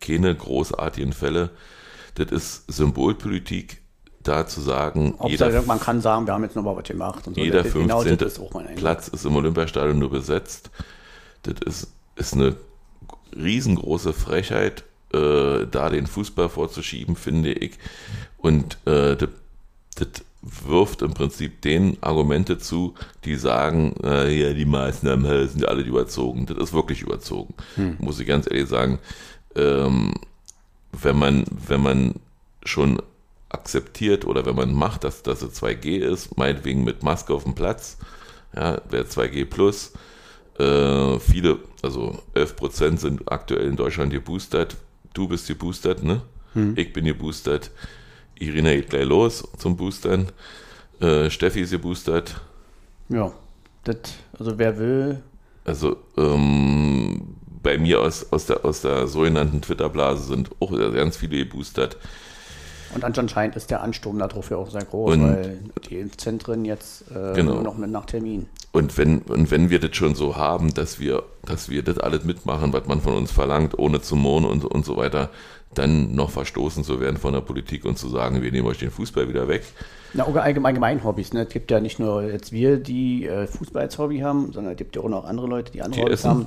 [0.00, 1.50] keine großartigen Fälle.
[2.14, 3.82] Das ist Symbolpolitik,
[4.22, 7.26] da zu sagen, jeder, man kann sagen, wir haben jetzt nochmal was gemacht.
[7.26, 7.40] Und so.
[7.40, 7.82] Jeder 15.
[7.82, 8.40] Genau ist
[8.76, 10.70] Platz ist im Olympiastadion nur besetzt.
[11.42, 12.56] Das ist, ist eine
[13.36, 17.78] riesengroße Frechheit, äh, da den Fußball vorzuschieben, finde ich.
[18.38, 19.30] Und äh, das,
[19.96, 20.08] das
[20.42, 22.94] wirft im Prinzip den Argumente zu,
[23.24, 26.46] die sagen, äh, ja, die Maßnahmen sind alle überzogen.
[26.46, 27.96] Das ist wirklich überzogen, hm.
[28.00, 28.98] muss ich ganz ehrlich sagen.
[29.54, 30.14] Ähm,
[30.92, 32.14] wenn man, wenn man
[32.64, 33.02] schon
[33.48, 37.98] akzeptiert oder wenn man macht, dass das 2G ist, meinetwegen mit Maske auf dem Platz,
[38.54, 39.92] ja, wäre 2G plus.
[40.58, 44.76] Äh, viele, also 11 Prozent sind aktuell in Deutschland geboostert.
[45.14, 46.22] Du bist geboostert, ne?
[46.54, 46.74] Hm.
[46.76, 47.70] Ich bin geboostert.
[48.38, 50.28] Irina geht gleich los zum Boostern.
[51.00, 52.40] Äh, Steffi ist geboostert.
[53.08, 53.32] Ja,
[53.84, 53.96] das,
[54.38, 55.22] also wer will.
[55.64, 61.38] Also ähm, bei mir aus, aus, der, aus der sogenannten Twitter-Blase sind auch ganz viele
[61.38, 61.96] geboostert.
[62.94, 67.04] Und anscheinend ist der Ansturm darauf ja auch sehr groß, und weil die Impfzentren jetzt
[67.10, 67.54] äh, genau.
[67.54, 68.46] nur noch mit nach Termin.
[68.72, 72.24] Und wenn, und wenn wir das schon so haben, dass wir, dass wir das alles
[72.24, 75.30] mitmachen, was man von uns verlangt, ohne zu mohnen und, und so weiter,
[75.74, 78.90] dann noch verstoßen zu werden von der Politik und zu sagen, wir nehmen euch den
[78.90, 79.62] Fußball wieder weg.
[80.12, 81.32] Na, allgemein, allgemein Hobbys.
[81.32, 81.44] Ne?
[81.44, 84.78] Es gibt ja nicht nur jetzt wir, die äh, Fußball als Hobby haben, sondern es
[84.78, 86.30] gibt ja auch noch andere Leute, die andere die Hobbys essen.
[86.30, 86.46] haben.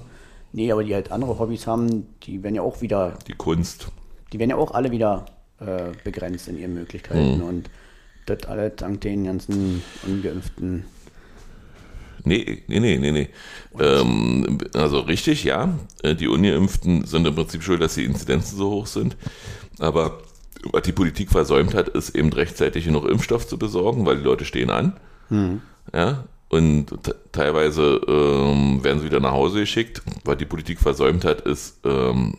[0.55, 3.17] Nee, aber die halt andere Hobbys haben, die werden ja auch wieder.
[3.27, 3.89] Die Kunst.
[4.31, 5.25] Die werden ja auch alle wieder
[5.59, 7.39] äh, begrenzt in ihren Möglichkeiten.
[7.39, 7.43] Mhm.
[7.43, 7.69] Und
[8.25, 10.85] das alles dank den ganzen Ungeimpften.
[12.23, 13.29] Nee, nee, nee, nee, nee.
[13.77, 15.77] Ähm, also richtig, ja.
[16.03, 19.17] Äh, die Ungeimpften sind im Prinzip schuld, dass die Inzidenzen so hoch sind.
[19.79, 20.21] Aber
[20.71, 24.45] was die Politik versäumt hat, ist eben rechtzeitig noch Impfstoff zu besorgen, weil die Leute
[24.45, 24.95] stehen an.
[25.29, 25.61] Mhm.
[25.93, 26.93] Ja, und
[27.31, 30.01] teilweise ähm, werden sie wieder nach Hause geschickt.
[30.23, 32.37] Was die Politik versäumt hat, ist ähm,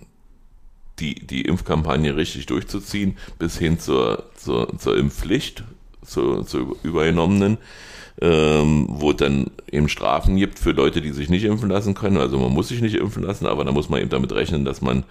[0.99, 5.65] die, die Impfkampagne richtig durchzuziehen, bis hin zur, zur, zur Impfpflicht,
[6.03, 7.59] zur, zur übergenommenen,
[8.21, 12.17] ähm, wo es dann eben Strafen gibt für Leute, die sich nicht impfen lassen können.
[12.17, 14.81] Also man muss sich nicht impfen lassen, aber da muss man eben damit rechnen, dass
[14.81, 15.05] man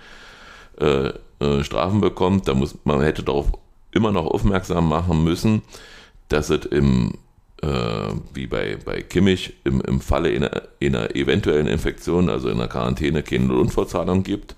[0.80, 2.48] äh, äh, Strafen bekommt.
[2.48, 3.52] Da muss man hätte darauf
[3.92, 5.62] immer noch aufmerksam machen müssen,
[6.30, 7.14] dass es im
[8.34, 13.24] wie bei, bei Kimmich im, im Falle einer, einer eventuellen Infektion, also in der Quarantäne,
[13.24, 14.56] keine Lohnfortzahlung gibt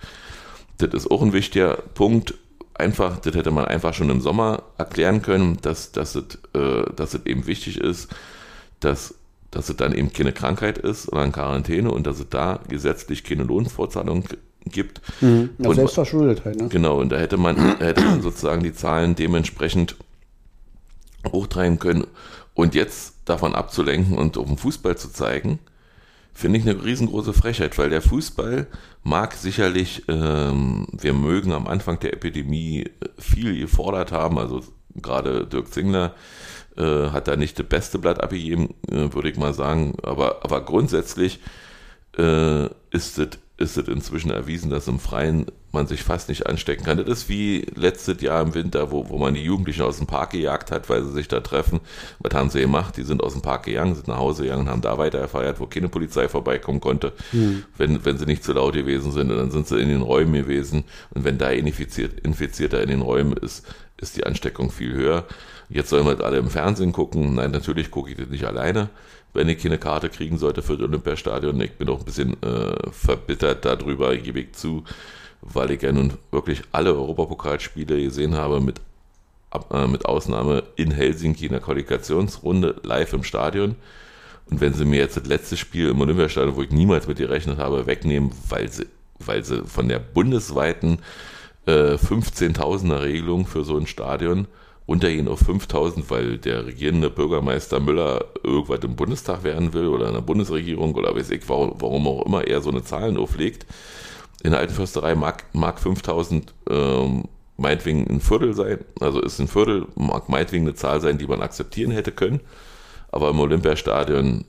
[0.78, 2.36] das ist auch ein wichtiger Punkt.
[2.74, 7.16] Einfach, das hätte man einfach schon im Sommer erklären können, dass, dass, es, äh, dass
[7.16, 8.10] es eben wichtig ist,
[8.80, 9.16] dass,
[9.50, 13.24] dass es dann eben keine Krankheit ist oder eine Quarantäne und dass es da gesetzlich
[13.24, 14.26] keine Lohnfortzahlung
[14.66, 15.02] gibt.
[15.22, 15.50] Mhm.
[15.58, 16.68] Ja, und, selbstverschuldet halt, ne?
[16.68, 19.96] Genau, und da hätte man, hätte man sozusagen die Zahlen dementsprechend
[21.26, 22.08] hochtreiben können.
[22.54, 25.60] Und jetzt davon abzulenken und auf den Fußball zu zeigen,
[26.34, 28.68] finde ich eine riesengroße Frechheit, weil der Fußball
[29.04, 34.62] mag sicherlich, ähm, wir mögen am Anfang der Epidemie viel gefordert haben, also
[34.96, 36.16] gerade Dirk Zingler
[36.78, 40.64] äh, hat da nicht das beste Blatt abgegeben, äh, würde ich mal sagen, aber, aber
[40.64, 41.40] grundsätzlich
[42.18, 45.48] äh, ist es ist es inzwischen erwiesen, dass im Freien
[45.78, 46.98] man sich fast nicht anstecken kann.
[46.98, 50.32] Das ist wie letztes Jahr im Winter, wo, wo man die Jugendlichen aus dem Park
[50.32, 51.80] gejagt hat, weil sie sich da treffen.
[52.20, 52.98] Was haben sie gemacht?
[52.98, 55.60] Die sind aus dem Park gegangen, sind nach Hause gegangen und haben da weiter gefeiert,
[55.60, 57.64] wo keine Polizei vorbeikommen konnte, mhm.
[57.78, 59.32] wenn, wenn sie nicht zu laut gewesen sind.
[59.32, 60.84] Und dann sind sie in den Räumen gewesen.
[61.12, 63.66] Und wenn da infiziert, Infizierter in den Räumen ist,
[63.98, 65.26] ist die Ansteckung viel höher.
[65.70, 67.36] Jetzt sollen wir halt alle im Fernsehen gucken.
[67.36, 68.90] Nein, natürlich gucke ich das nicht alleine
[69.38, 71.62] wenn ich keine Karte kriegen sollte für das Olympiastadion.
[71.62, 74.84] Ich bin auch ein bisschen äh, verbittert darüber, gebe ich zu,
[75.54, 78.82] weil ich ja nun wirklich alle Europapokalspiele gesehen habe, mit,
[79.72, 83.76] äh, mit Ausnahme in Helsinki in der Qualifikationsrunde live im Stadion.
[84.50, 87.58] Und wenn sie mir jetzt das letzte Spiel im Olympiastadion, wo ich niemals mit gerechnet
[87.58, 88.88] habe, wegnehmen, weil sie,
[89.20, 91.00] weil sie von der bundesweiten
[91.66, 94.48] äh, 15.000er Regelung für so ein Stadion
[94.88, 100.14] runtergehen auf 5000, weil der regierende Bürgermeister Müller irgendwas im Bundestag werden will oder in
[100.14, 103.66] der Bundesregierung oder weiß ich, warum auch immer er so eine Zahlen auflegt.
[104.44, 107.26] In der alten Försterei mag, mag 5000 ähm,
[107.58, 111.42] meinetwegen ein Viertel sein, also ist ein Viertel, mag meinetwegen eine Zahl sein, die man
[111.42, 112.40] akzeptieren hätte können,
[113.12, 114.46] aber im Olympiastadion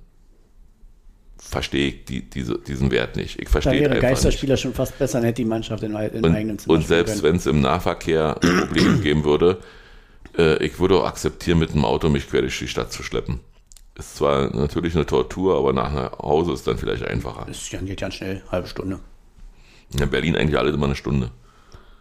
[1.39, 3.41] verstehe ich die, diese, diesen Wert nicht.
[3.41, 4.63] Ich verstehe da wäre Geisterspieler nicht.
[4.63, 7.37] schon fast besser, dann hätte die Mannschaft in, in und, eigenen Zimmer Und selbst wenn
[7.37, 9.59] es im Nahverkehr Probleme geben würde,
[10.37, 13.41] äh, ich würde auch akzeptieren, mit dem Auto mich quer durch die Stadt zu schleppen.
[13.97, 17.47] Ist zwar natürlich eine Tortur, aber nach Hause ist dann vielleicht einfacher.
[17.47, 19.01] Das geht ganz schnell, halbe Stunde.
[19.93, 21.31] In Berlin eigentlich alles immer eine Stunde.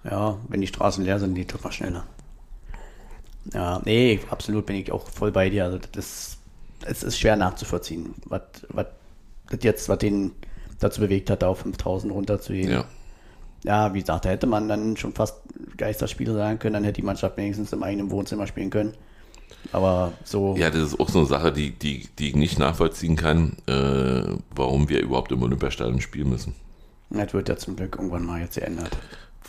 [0.03, 2.05] Ja, wenn die Straßen leer sind, geht das schneller.
[3.53, 5.65] Ja, nee, absolut bin ich auch voll bei dir.
[5.65, 6.37] Also das,
[6.85, 8.87] es ist schwer nachzuvollziehen, was, was
[9.49, 10.31] das jetzt, was den
[10.79, 12.71] dazu bewegt hat, da auf 5000 runterzugehen.
[12.71, 12.85] Ja.
[13.63, 15.41] Ja, wie gesagt, da hätte man dann schon fast
[15.77, 18.93] Geisterspiele sagen können, dann hätte die Mannschaft wenigstens im eigenen Wohnzimmer spielen können.
[19.71, 20.55] Aber so.
[20.57, 24.37] Ja, das ist auch so eine Sache, die, die, die ich nicht nachvollziehen kann, äh,
[24.55, 26.53] warum wir überhaupt im Olympiastadion spielen müssen.
[27.09, 28.89] Das wird ja zum Glück irgendwann mal jetzt geändert.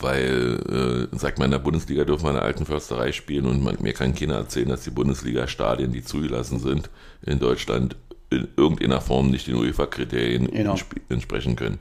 [0.01, 3.63] Weil, äh, sagt man, in der Bundesliga dürfen wir in der alten Försterei spielen und
[3.65, 6.89] man, mir kann keiner erzählen, dass die Bundesliga-Stadien, die zugelassen sind,
[7.23, 7.97] in Deutschland
[8.31, 10.75] in irgendeiner Form nicht den UEFA-Kriterien Genau.
[10.75, 11.81] entsp- entsprechen können.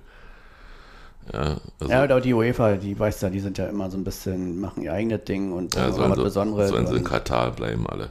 [1.31, 4.03] Ja, also, Ja, aber die UEFA, die weißt ja, die sind ja immer so ein
[4.03, 6.69] bisschen, machen ihr eigenes Ding und ja, sollen, was sie, Besonderes.
[6.69, 8.09] sollen sie in Katar bleiben alle.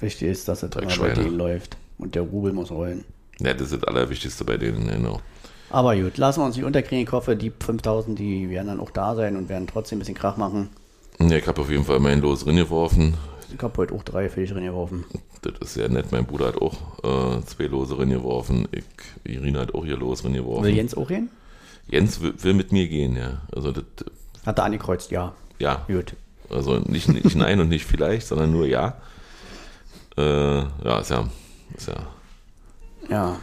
[0.00, 1.76] wichtig ist, dass es immer bei denen läuft.
[1.98, 3.04] Und der Rubel muss rollen.
[3.38, 5.20] Ja, das ist das Allerwichtigste bei denen, genau.
[5.70, 7.04] Aber gut, lassen wir uns nicht unterkriegen.
[7.04, 10.14] Ich hoffe, die 5000, die werden dann auch da sein und werden trotzdem ein bisschen
[10.14, 10.70] Krach machen.
[11.18, 13.14] Ja, ich habe auf jeden Fall mein Los drin geworfen.
[13.54, 15.04] Ich habe heute auch drei für dich drin geworfen.
[15.42, 16.12] Das ist sehr nett.
[16.12, 18.68] Mein Bruder hat auch äh, zwei Lose drin geworfen.
[18.72, 18.84] Ich,
[19.24, 20.64] Irina hat auch ihr Los drin geworfen.
[20.64, 21.30] Will Jens auch hin?
[21.88, 23.42] Jens will, will mit mir gehen, ja.
[23.54, 23.84] Also, das,
[24.44, 25.34] Hat er angekreuzt, ja.
[25.58, 25.84] ja.
[25.86, 26.14] Gut.
[26.50, 28.96] Also nicht, nicht nein und nicht vielleicht, sondern nur ja.
[30.16, 31.28] Äh, ja, ist ja,
[31.76, 32.06] ist ja.
[33.08, 33.36] Ja.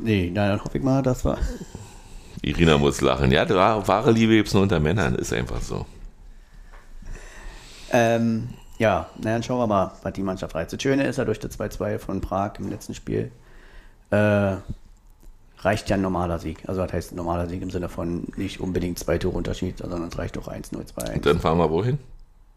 [0.00, 1.38] Nee, na, dann hoffe ich mal, dass wir.
[2.42, 3.30] Irina muss lachen.
[3.30, 3.48] Ja,
[3.88, 5.86] wahre Liebe gibt es nur unter Männern, ist einfach so.
[7.90, 10.72] Ähm, ja, na dann schauen wir mal, was die Mannschaft reizt.
[10.72, 13.30] Das Schöne ist ja durch das 2-2 von Prag im letzten Spiel,
[14.10, 14.56] äh,
[15.60, 16.68] reicht ja ein normaler Sieg.
[16.68, 20.02] Also das heißt ein normaler Sieg im Sinne von nicht unbedingt zwei Tore Unterschied, sondern
[20.02, 21.14] es reicht auch 1-0, 2-1.
[21.14, 21.98] Und dann fahren wir wohin?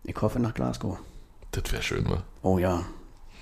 [0.04, 0.98] Ich hoffe nach Glasgow.
[1.52, 2.24] Das wäre schön, wa?
[2.42, 2.84] Oh ja,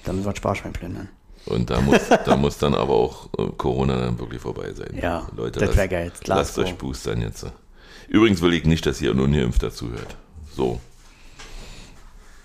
[0.04, 1.10] dann müssen wir das Sparschwein plündern.
[1.46, 4.98] Und da muss, da muss dann aber auch äh, Corona dann wirklich vorbei sein.
[5.00, 6.08] Ja, Leute, das lasst- wär geil.
[6.08, 6.64] Lasst Glasgow.
[6.66, 7.46] euch boostern jetzt.
[8.08, 10.16] Übrigens will ich nicht, dass ihr nur Ungeimpfter zuhört.
[10.56, 10.80] So.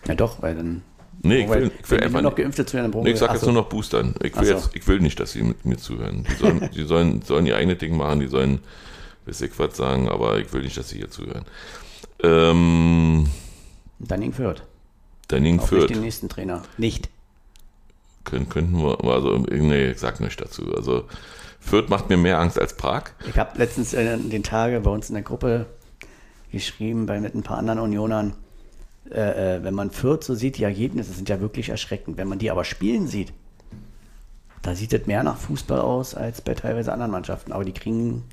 [0.07, 0.83] Ja doch, weil dann...
[1.23, 2.39] Nee, ich weil, will, ich will einfach noch nicht.
[2.39, 3.51] geimpft zu werden, dann brauchen Nee, ich sag jetzt so.
[3.53, 4.15] nur noch boostern.
[4.23, 4.53] Ich will, so.
[4.55, 6.25] jetzt, ich will nicht, dass sie mit mir zuhören.
[6.31, 8.61] Die sollen, die sollen, sollen ihr eigenes Ding machen, die sollen
[9.27, 11.45] bis ich was sagen, aber ich will nicht, dass sie hier zuhören.
[12.23, 13.27] Ähm,
[13.99, 14.63] Dann in Fürth.
[15.29, 15.83] Danning Auch Fürth.
[15.83, 16.63] nicht den nächsten Trainer.
[16.79, 17.09] Nicht.
[18.25, 20.75] Können, könnten wir, also, nee, ich sag nicht dazu.
[20.75, 21.05] Also,
[21.61, 23.05] Fürth macht mir mehr Angst als Prag.
[23.29, 25.67] Ich habe letztens äh, den Tage bei uns in der Gruppe
[26.51, 28.35] geschrieben, bei mit ein paar anderen Unionern,
[29.11, 32.17] äh, äh, wenn man Fürth so sieht, die Ergebnisse sind ja wirklich erschreckend.
[32.17, 33.33] Wenn man die aber spielen sieht,
[34.63, 37.53] da sieht es mehr nach Fußball aus als bei teilweise anderen Mannschaften.
[37.53, 38.25] Aber die kriegen,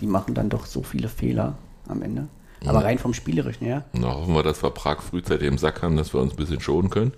[0.00, 1.56] die machen dann doch so viele Fehler
[1.88, 2.28] am Ende.
[2.64, 5.96] Aber rein vom Spielerischen her, Na, hoffen wir, dass wir Prag frühzeitig im Sack haben,
[5.96, 7.12] dass wir uns ein bisschen schonen können.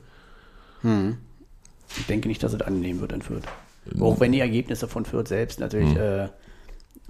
[1.96, 3.44] Ich denke nicht, dass es annehmen wird in Fürth.
[4.00, 6.28] Auch wenn die Ergebnisse von Fürth selbst natürlich äh,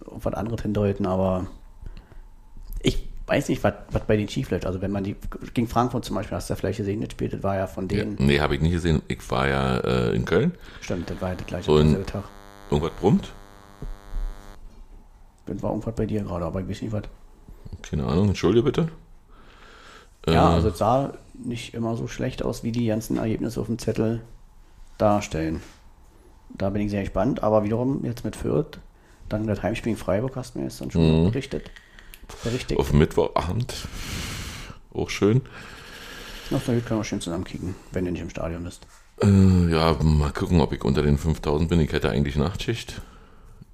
[0.06, 1.46] auf was anderes hindeuten, aber
[2.82, 4.66] ich weiß nicht, was was bei denen schief läuft.
[4.66, 5.14] Also wenn man die
[5.54, 7.86] gegen Frankfurt zum Beispiel, hast du ja vielleicht gesehen, das Spiel, das war ja von
[7.88, 9.02] denen, Nee, habe ich nicht gesehen.
[9.08, 10.52] Ich war ja äh, in Köln.
[10.80, 12.24] stimmt, das war ja der gleiche derselbe Tag.
[12.70, 13.28] Irgendwas brummt.
[15.46, 17.02] Das war irgendwas bei dir gerade, aber ich weiß nicht was.
[17.82, 18.28] Keine Ahnung.
[18.28, 18.88] Entschuldige bitte.
[20.26, 23.66] Ja, Äh, also es sah nicht immer so schlecht aus, wie die ganzen Ergebnisse auf
[23.66, 24.22] dem Zettel
[24.98, 25.60] darstellen.
[26.50, 28.78] Da bin ich sehr gespannt, aber wiederum jetzt mit Fürth,
[29.28, 31.30] dann das Heimspiel in Freiburg hast du mir jetzt dann schon Mhm.
[31.30, 31.70] berichtet.
[32.42, 32.78] Berichtigt.
[32.80, 33.88] Auf Mittwochabend.
[34.94, 35.42] Auch schön.
[36.54, 38.86] Ach, da können wir schön zusammen kicken, wenn du nicht im Stadion bist.
[39.22, 41.80] Äh, ja, mal gucken, ob ich unter den 5000 bin.
[41.80, 43.00] Ich hätte eigentlich Nachtschicht.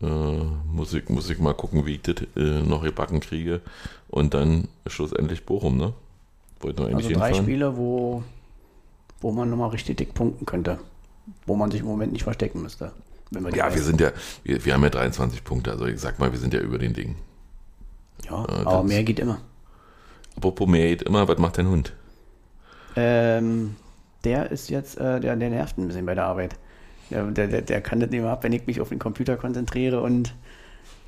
[0.02, 3.60] Äh, muss, ich, muss ich mal gucken, wie ich das äh, noch gebacken kriege.
[4.08, 5.92] Und dann schlussendlich Bochum, ne?
[6.60, 7.44] Wollten wir eigentlich Also drei hinfahren?
[7.44, 8.22] Spiele, wo,
[9.20, 10.78] wo man nochmal richtig dick punkten könnte.
[11.46, 12.92] Wo man sich im Moment nicht verstecken müsste.
[13.30, 14.10] Wenn die Ja, wir sind ja,
[14.42, 15.70] wir, wir haben ja 23 Punkte.
[15.70, 17.16] Also ich sag mal, wir sind ja über den Ding.
[18.24, 19.38] Ja, äh, aber mehr geht immer.
[20.36, 21.92] Apropos mehr geht immer, was macht dein Hund?
[22.96, 23.76] Ähm,
[24.24, 26.56] der ist jetzt, äh, der, der nervt ein bisschen bei der Arbeit.
[27.10, 30.00] Der, der, der, kann das nicht mehr ab, wenn ich mich auf den Computer konzentriere
[30.00, 30.32] und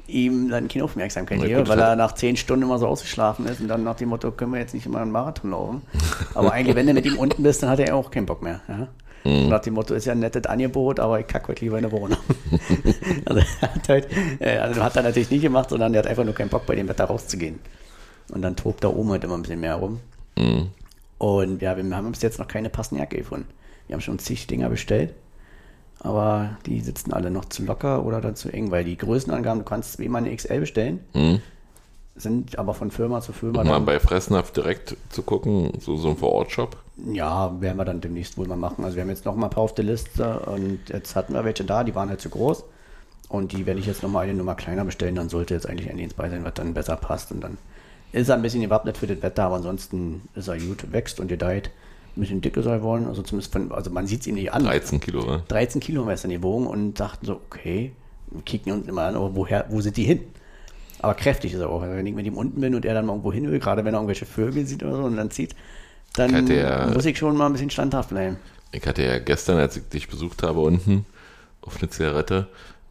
[0.08, 3.60] ihm dann keine Aufmerksamkeit gebe, gut, weil er nach zehn Stunden immer so ausgeschlafen ist
[3.60, 5.82] und dann nach dem Motto, können wir jetzt nicht immer einen Marathon laufen.
[6.34, 8.60] Aber eigentlich, wenn du mit ihm unten bist, dann hat er auch keinen Bock mehr.
[8.68, 8.88] Ja?
[9.24, 9.48] Mhm.
[9.48, 11.92] Nach dem Motto ist ja ein nettes Angebot, aber ich kacke heute lieber in der
[11.92, 12.18] Wohnung.
[13.24, 14.08] also, er hat halt,
[14.40, 16.74] äh, also hat er natürlich nicht gemacht, sondern der hat einfach nur keinen Bock, bei
[16.74, 17.60] dem Wetter rauszugehen.
[18.32, 20.00] Und dann tobt da oben halt immer ein bisschen mehr rum.
[20.36, 20.68] Mhm.
[21.18, 23.46] Und ja, wir haben bis jetzt noch keine passende Jacke gefunden.
[23.86, 25.12] Wir haben schon zig Dinger bestellt,
[26.00, 29.64] aber die sitzen alle noch zu locker oder dann zu eng, weil die Größenangaben, du
[29.64, 31.40] kannst zweimal eine XL bestellen, Mhm.
[32.16, 36.16] sind aber von Firma zu Firma Mal bei Fressnapf direkt zu gucken, so, so ein
[36.16, 36.76] Vorortshop.
[37.04, 38.84] Ja, werden wir dann demnächst wohl mal machen.
[38.84, 41.44] Also wir haben jetzt noch mal ein paar auf der Liste und jetzt hatten wir
[41.44, 42.64] welche da, die waren halt zu groß.
[43.28, 45.90] Und die werde ich jetzt noch mal eine Nummer kleiner bestellen, dann sollte jetzt eigentlich
[45.90, 47.32] eins bei sein, was dann besser passt.
[47.32, 47.56] Und dann
[48.12, 51.28] ist er ein bisschen gewappnet für das Wetter, aber ansonsten ist er gut, wächst und
[51.28, 51.70] gedeiht.
[52.14, 54.52] Ein bisschen dick ist er geworden, also zumindest von, also man sieht es ihm nicht
[54.52, 54.64] an.
[54.64, 55.42] 13 Kilo, ne?
[55.48, 57.92] 13 Kilo haben wir jetzt dann gewogen und dachten so, okay,
[58.30, 60.20] wir kicken uns immer an, aber woher, wo sind die hin?
[61.00, 61.80] Aber kräftig ist er auch.
[61.80, 63.84] Also wenn ich mit ihm unten bin und er dann mal irgendwo hin will, gerade
[63.84, 65.56] wenn er irgendwelche Vögel sieht oder so und dann zieht,
[66.14, 68.36] dann er- muss ich schon mal ein bisschen standhaft bleiben.
[68.72, 71.04] Ich hatte ja gestern, als ich dich besucht habe unten
[71.60, 72.48] auf eine Zigarette,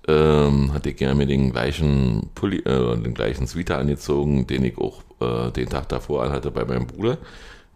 [0.07, 4.77] ähm, hatte ich ja mir den gleichen Pulli, äh, den gleichen Sweater angezogen, den ich
[4.77, 7.17] auch äh, den Tag davor anhatte bei meinem Bruder.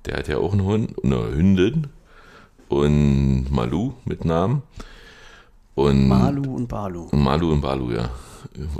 [0.06, 1.88] Der hat ja auch einen Hund, eine Hündin
[2.70, 4.62] und Malu mit Namen.
[5.76, 7.10] Und Malu und Balu.
[7.12, 8.10] Malu und Balu, ja.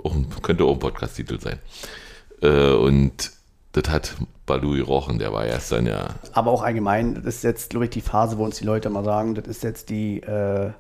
[0.04, 1.60] Auch, könnte auch ein Podcast-Titel sein.
[2.42, 3.32] Äh, und
[3.76, 7.70] das hat Balu gerochen, der war erst dann ja Aber auch allgemein, das ist jetzt,
[7.72, 10.72] glaube ich, die Phase, wo uns die Leute mal sagen, das ist jetzt die, äh,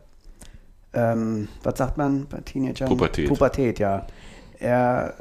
[0.94, 2.88] ähm, was sagt man bei Teenagern?
[2.88, 3.28] Pubertät.
[3.28, 4.08] Pubertät, ja.
[4.60, 5.16] Er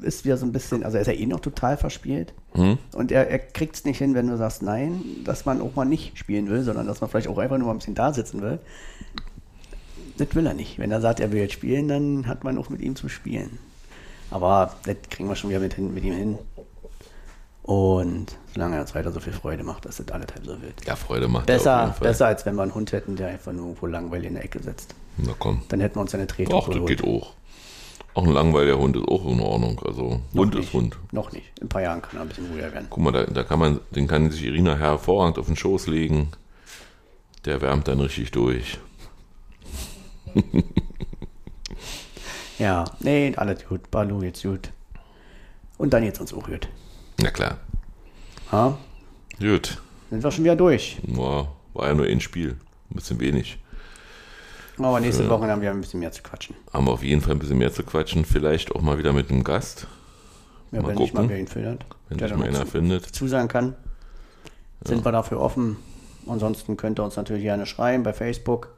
[0.00, 2.32] ist wieder so ein bisschen, also er ist ja eh noch total verspielt.
[2.54, 2.78] Hm?
[2.94, 5.84] Und er, er kriegt es nicht hin, wenn du sagst nein, dass man auch mal
[5.84, 8.40] nicht spielen will, sondern dass man vielleicht auch einfach nur mal ein bisschen da sitzen
[8.40, 8.58] will.
[10.16, 10.78] Das will er nicht.
[10.78, 13.58] Wenn er sagt, er will jetzt spielen, dann hat man auch mit ihm zu spielen.
[14.30, 16.38] Aber das kriegen wir schon wieder mit, hin, mit ihm hin.
[17.62, 20.84] Und solange er uns weiter so viel Freude macht, dass das alles halb so wird.
[20.86, 21.48] ja, Freude macht.
[21.48, 24.34] er Besser, besser als wenn wir einen Hund hätten, der einfach nur irgendwo langweilig in
[24.34, 24.94] der Ecke sitzt.
[25.18, 25.62] Na komm.
[25.68, 27.34] Dann hätten wir uns eine Ach, Tretroute das geht auch.
[28.14, 29.80] Auch ein langweiliger Hund ist auch in Ordnung.
[29.84, 30.66] Also Hund nicht.
[30.66, 30.96] ist Hund.
[31.12, 31.46] Noch nicht.
[31.58, 32.86] In ein paar Jahren kann er ein bisschen ruhiger werden.
[32.90, 36.32] Guck mal, da, da kann man, den kann sich Irina hervorragend auf den Schoß legen.
[37.44, 38.78] Der wärmt dann richtig durch.
[42.58, 43.90] Ja, nee, alles gut.
[43.90, 44.70] Balu jetzt gut.
[45.78, 46.68] Und dann jetzt uns auch gut.
[47.22, 47.58] Na klar.
[48.52, 48.76] Ha?
[49.38, 49.80] Gut.
[50.10, 50.98] Sind wir schon wieder durch.
[51.04, 52.56] War, war ja nur ein Spiel.
[52.90, 53.58] Ein bisschen wenig.
[54.78, 56.56] Aber nächste Woche haben wir ein bisschen mehr zu quatschen.
[56.72, 58.24] Haben wir auf jeden Fall ein bisschen mehr zu quatschen.
[58.24, 59.86] Vielleicht auch mal wieder mit einem Gast,
[60.72, 61.30] Ja, Mal wenn nicht mal gucken.
[61.30, 63.04] wer ihn findet, wenn der sich mal einer zu- findet.
[63.04, 63.76] zusagen kann.
[64.82, 65.76] Sind wir dafür offen.
[66.26, 68.70] Ansonsten könnt ihr uns natürlich gerne schreiben bei Facebook.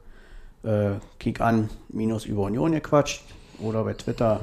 [0.63, 3.23] Äh, kick an, minus über Union gequatscht.
[3.59, 4.41] Oder bei Twitter,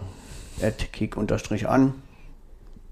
[0.62, 1.92] at kick unterstrich an.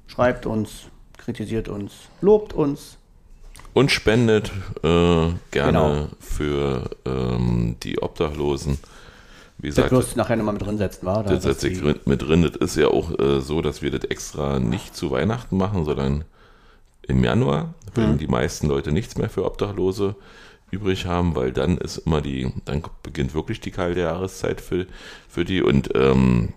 [0.06, 0.84] Schreibt uns,
[1.18, 2.96] kritisiert uns, lobt uns.
[3.74, 4.50] Und spendet
[4.82, 6.08] äh, gerne Genau.
[6.20, 8.78] für ähm, die Obdachlosen.
[9.58, 11.22] Wie Das gesagt, du nachher nochmal mit drin setzen, war?
[11.24, 12.42] Das setze ich mit drin.
[12.42, 16.24] Das ist ja auch äh, so, dass wir das extra nicht zu Weihnachten machen, sondern
[17.02, 18.18] im Januar, wenn Mhm.
[18.18, 20.14] die meisten Leute nichts mehr für Obdachlose
[20.70, 24.86] übrig haben, weil dann ist immer die, dann beginnt wirklich die kalte Jahreszeit für,
[25.28, 26.52] für die und ähm,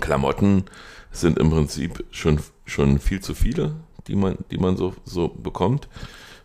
[0.00, 0.64] Klamotten
[1.10, 3.74] sind im Prinzip schon, schon viel zu viele,
[4.06, 5.88] die man, die man so, so bekommt.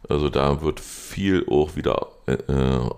[0.07, 2.37] Also da wird viel auch wieder äh,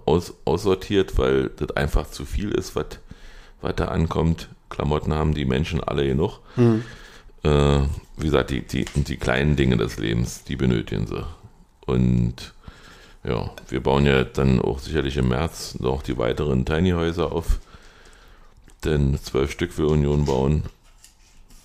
[0.06, 2.86] aus, aussortiert, weil das einfach zu viel ist, was
[3.76, 4.50] da ankommt.
[4.70, 6.40] Klamotten haben die Menschen alle genug.
[7.44, 7.80] Äh,
[8.18, 11.26] wie gesagt, die, die, die kleinen Dinge des Lebens, die benötigen sie.
[11.86, 12.54] Und
[13.24, 17.60] ja, wir bauen ja dann auch sicherlich im März noch die weiteren Tiny-Häuser auf.
[18.84, 20.64] Denn zwölf Stück will Union bauen.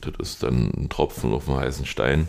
[0.00, 2.28] Das ist dann ein Tropfen auf dem heißen Stein.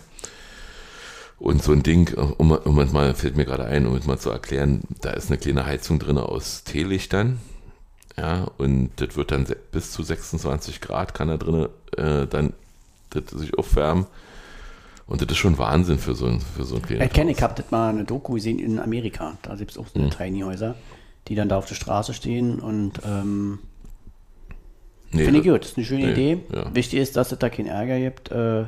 [1.37, 4.19] Und so ein Ding, um, um es mal, fällt mir gerade ein, um es mal
[4.19, 7.39] zu erklären, da ist eine kleine Heizung drin aus Teelichtern.
[8.17, 12.53] Ja, und das wird dann bis zu 26 Grad kann da drin äh, dann
[13.13, 14.05] sich aufwärmen.
[15.07, 17.41] Und das ist schon Wahnsinn für so ein, für so ein kleines Ich kenne, ich
[17.41, 19.37] habe das mal eine Doku gesehen in Amerika.
[19.41, 20.11] Da gibt es auch so Mhm.
[20.11, 20.75] Tiny-Häuser,
[21.29, 23.59] die dann da auf der Straße stehen und ähm,
[25.11, 26.43] Nee, Finde ich gut, das ist eine schöne nee, Idee.
[26.53, 26.73] ja.
[26.75, 28.31] Wichtig ist, dass es da keinen Ärger gibt.
[28.31, 28.65] Äh,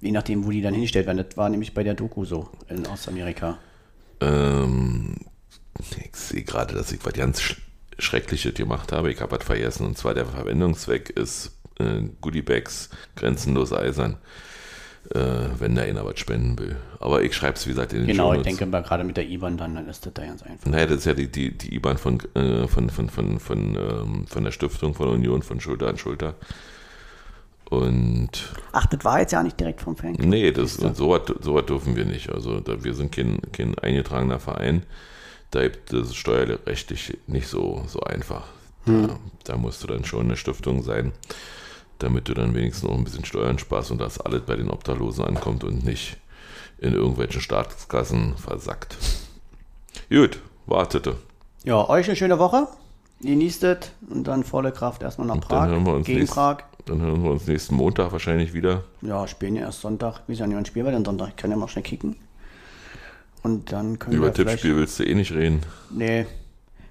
[0.00, 1.24] je nachdem, wo die dann hingestellt werden.
[1.26, 3.58] Das war nämlich bei der Doku so in Ostamerika.
[4.20, 5.16] Ähm,
[5.78, 7.56] ich sehe gerade, dass ich was ganz Sch
[7.98, 9.12] Schreckliches gemacht habe.
[9.12, 9.86] Ich habe was vergessen.
[9.86, 14.18] Und zwar der Verwendungszweck ist äh, Goodiebags grenzenlos eisern,
[15.10, 16.76] wenn da einer was spenden will.
[16.98, 19.28] Aber ich schreibe es, wie gesagt, in den Genau, ich denke mal gerade mit der
[19.28, 20.70] IBAN dann, dann ist das da ganz einfach.
[20.70, 24.26] Naja, das ist ja die, die, die IBAN von, äh, von, von, von, von, ähm,
[24.26, 26.34] von der Stiftung von Union von Schulter an Schulter.
[27.68, 30.12] Und Ach, das war jetzt ja nicht direkt vom Fan.
[30.18, 32.30] nee, das, und sowas so was dürfen wir nicht.
[32.30, 34.84] Also da, wir sind kein, kein eingetragener Verein.
[35.50, 38.46] Da gibt es steuerrechtlich nicht so, so einfach.
[38.86, 41.12] Da, da musst du dann schon eine Stiftung sein,
[42.04, 45.24] damit du dann wenigstens noch ein bisschen Steuern sparst und das alles bei den Obdachlosen
[45.24, 46.18] ankommt und nicht
[46.78, 48.96] in irgendwelchen Staatskassen versackt.
[50.10, 51.16] Gut, wartete.
[51.64, 52.68] Ja, euch eine schöne Woche.
[53.20, 53.78] Genießt es
[54.10, 55.60] und dann volle Kraft erstmal nach Und Prag.
[55.62, 56.58] dann hören wir uns gegen nächst- Prag.
[56.86, 58.84] Dann hören wir uns nächsten Montag wahrscheinlich wieder.
[59.00, 60.20] Ja, spielen ja erst Sonntag.
[60.26, 61.28] Wie sagen, wann spielen wir denn Sonntag?
[61.30, 62.16] Ich kann ja mal schnell kicken.
[63.42, 65.60] Und dann können Über wir Tippspiel willst du eh nicht reden.
[65.90, 66.26] Nee.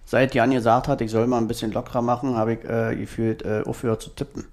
[0.06, 3.44] Seit Jan gesagt hat, ich soll mal ein bisschen lockerer machen, habe ich äh, gefühlt
[3.44, 4.46] äh, aufgehört zu tippen.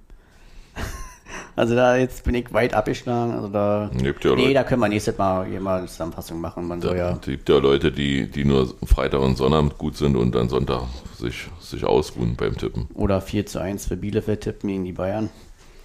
[1.61, 3.32] Also da jetzt bin ich weit abgeschlagen.
[3.32, 6.66] Also da, nee, Leute- da können wir nächstes Mal mal eine Zusammenfassung machen.
[6.66, 10.16] Man soll ja, Es gibt ja Leute, die, die nur Freitag und Sonnabend gut sind
[10.16, 10.82] und dann Sonntag
[11.18, 12.88] sich, sich ausruhen beim Tippen.
[12.94, 15.30] oder 4 zu 1 für Bielefeld tippen gegen die Bayern.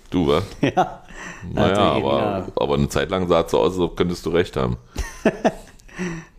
[0.10, 0.42] Du, wa?
[0.62, 1.04] ja.
[1.52, 2.48] Naja, Also, aber, ja.
[2.56, 4.78] aber eine Zeit lang sah es so aus, als ob könntest du recht haben.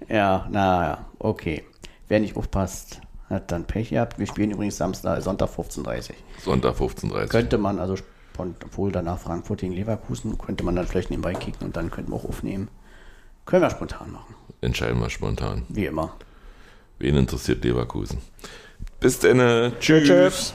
[0.08, 1.64] Ja, naja, okay.
[2.08, 4.18] Wer nicht aufpasst, hat dann Pech gehabt.
[4.18, 6.12] Wir spielen übrigens Samstag, Sonntag 15.30
[6.44, 7.26] Sonntag 15.30 Uhr.
[7.26, 8.04] Könnte man also, spont-
[8.38, 12.16] obwohl danach Frankfurt gegen Leverkusen, könnte man dann vielleicht nebenbei kicken und dann könnten wir
[12.16, 12.68] auch aufnehmen.
[13.44, 15.62] Können wir spontan machen, Entscheiden wir spontan.
[15.68, 16.14] wie immer.
[16.98, 18.18] Wen interessiert Leverkusen?
[19.00, 19.72] Bis dann.
[19.78, 20.06] Tschüss.
[20.08, 20.54] Tschüss.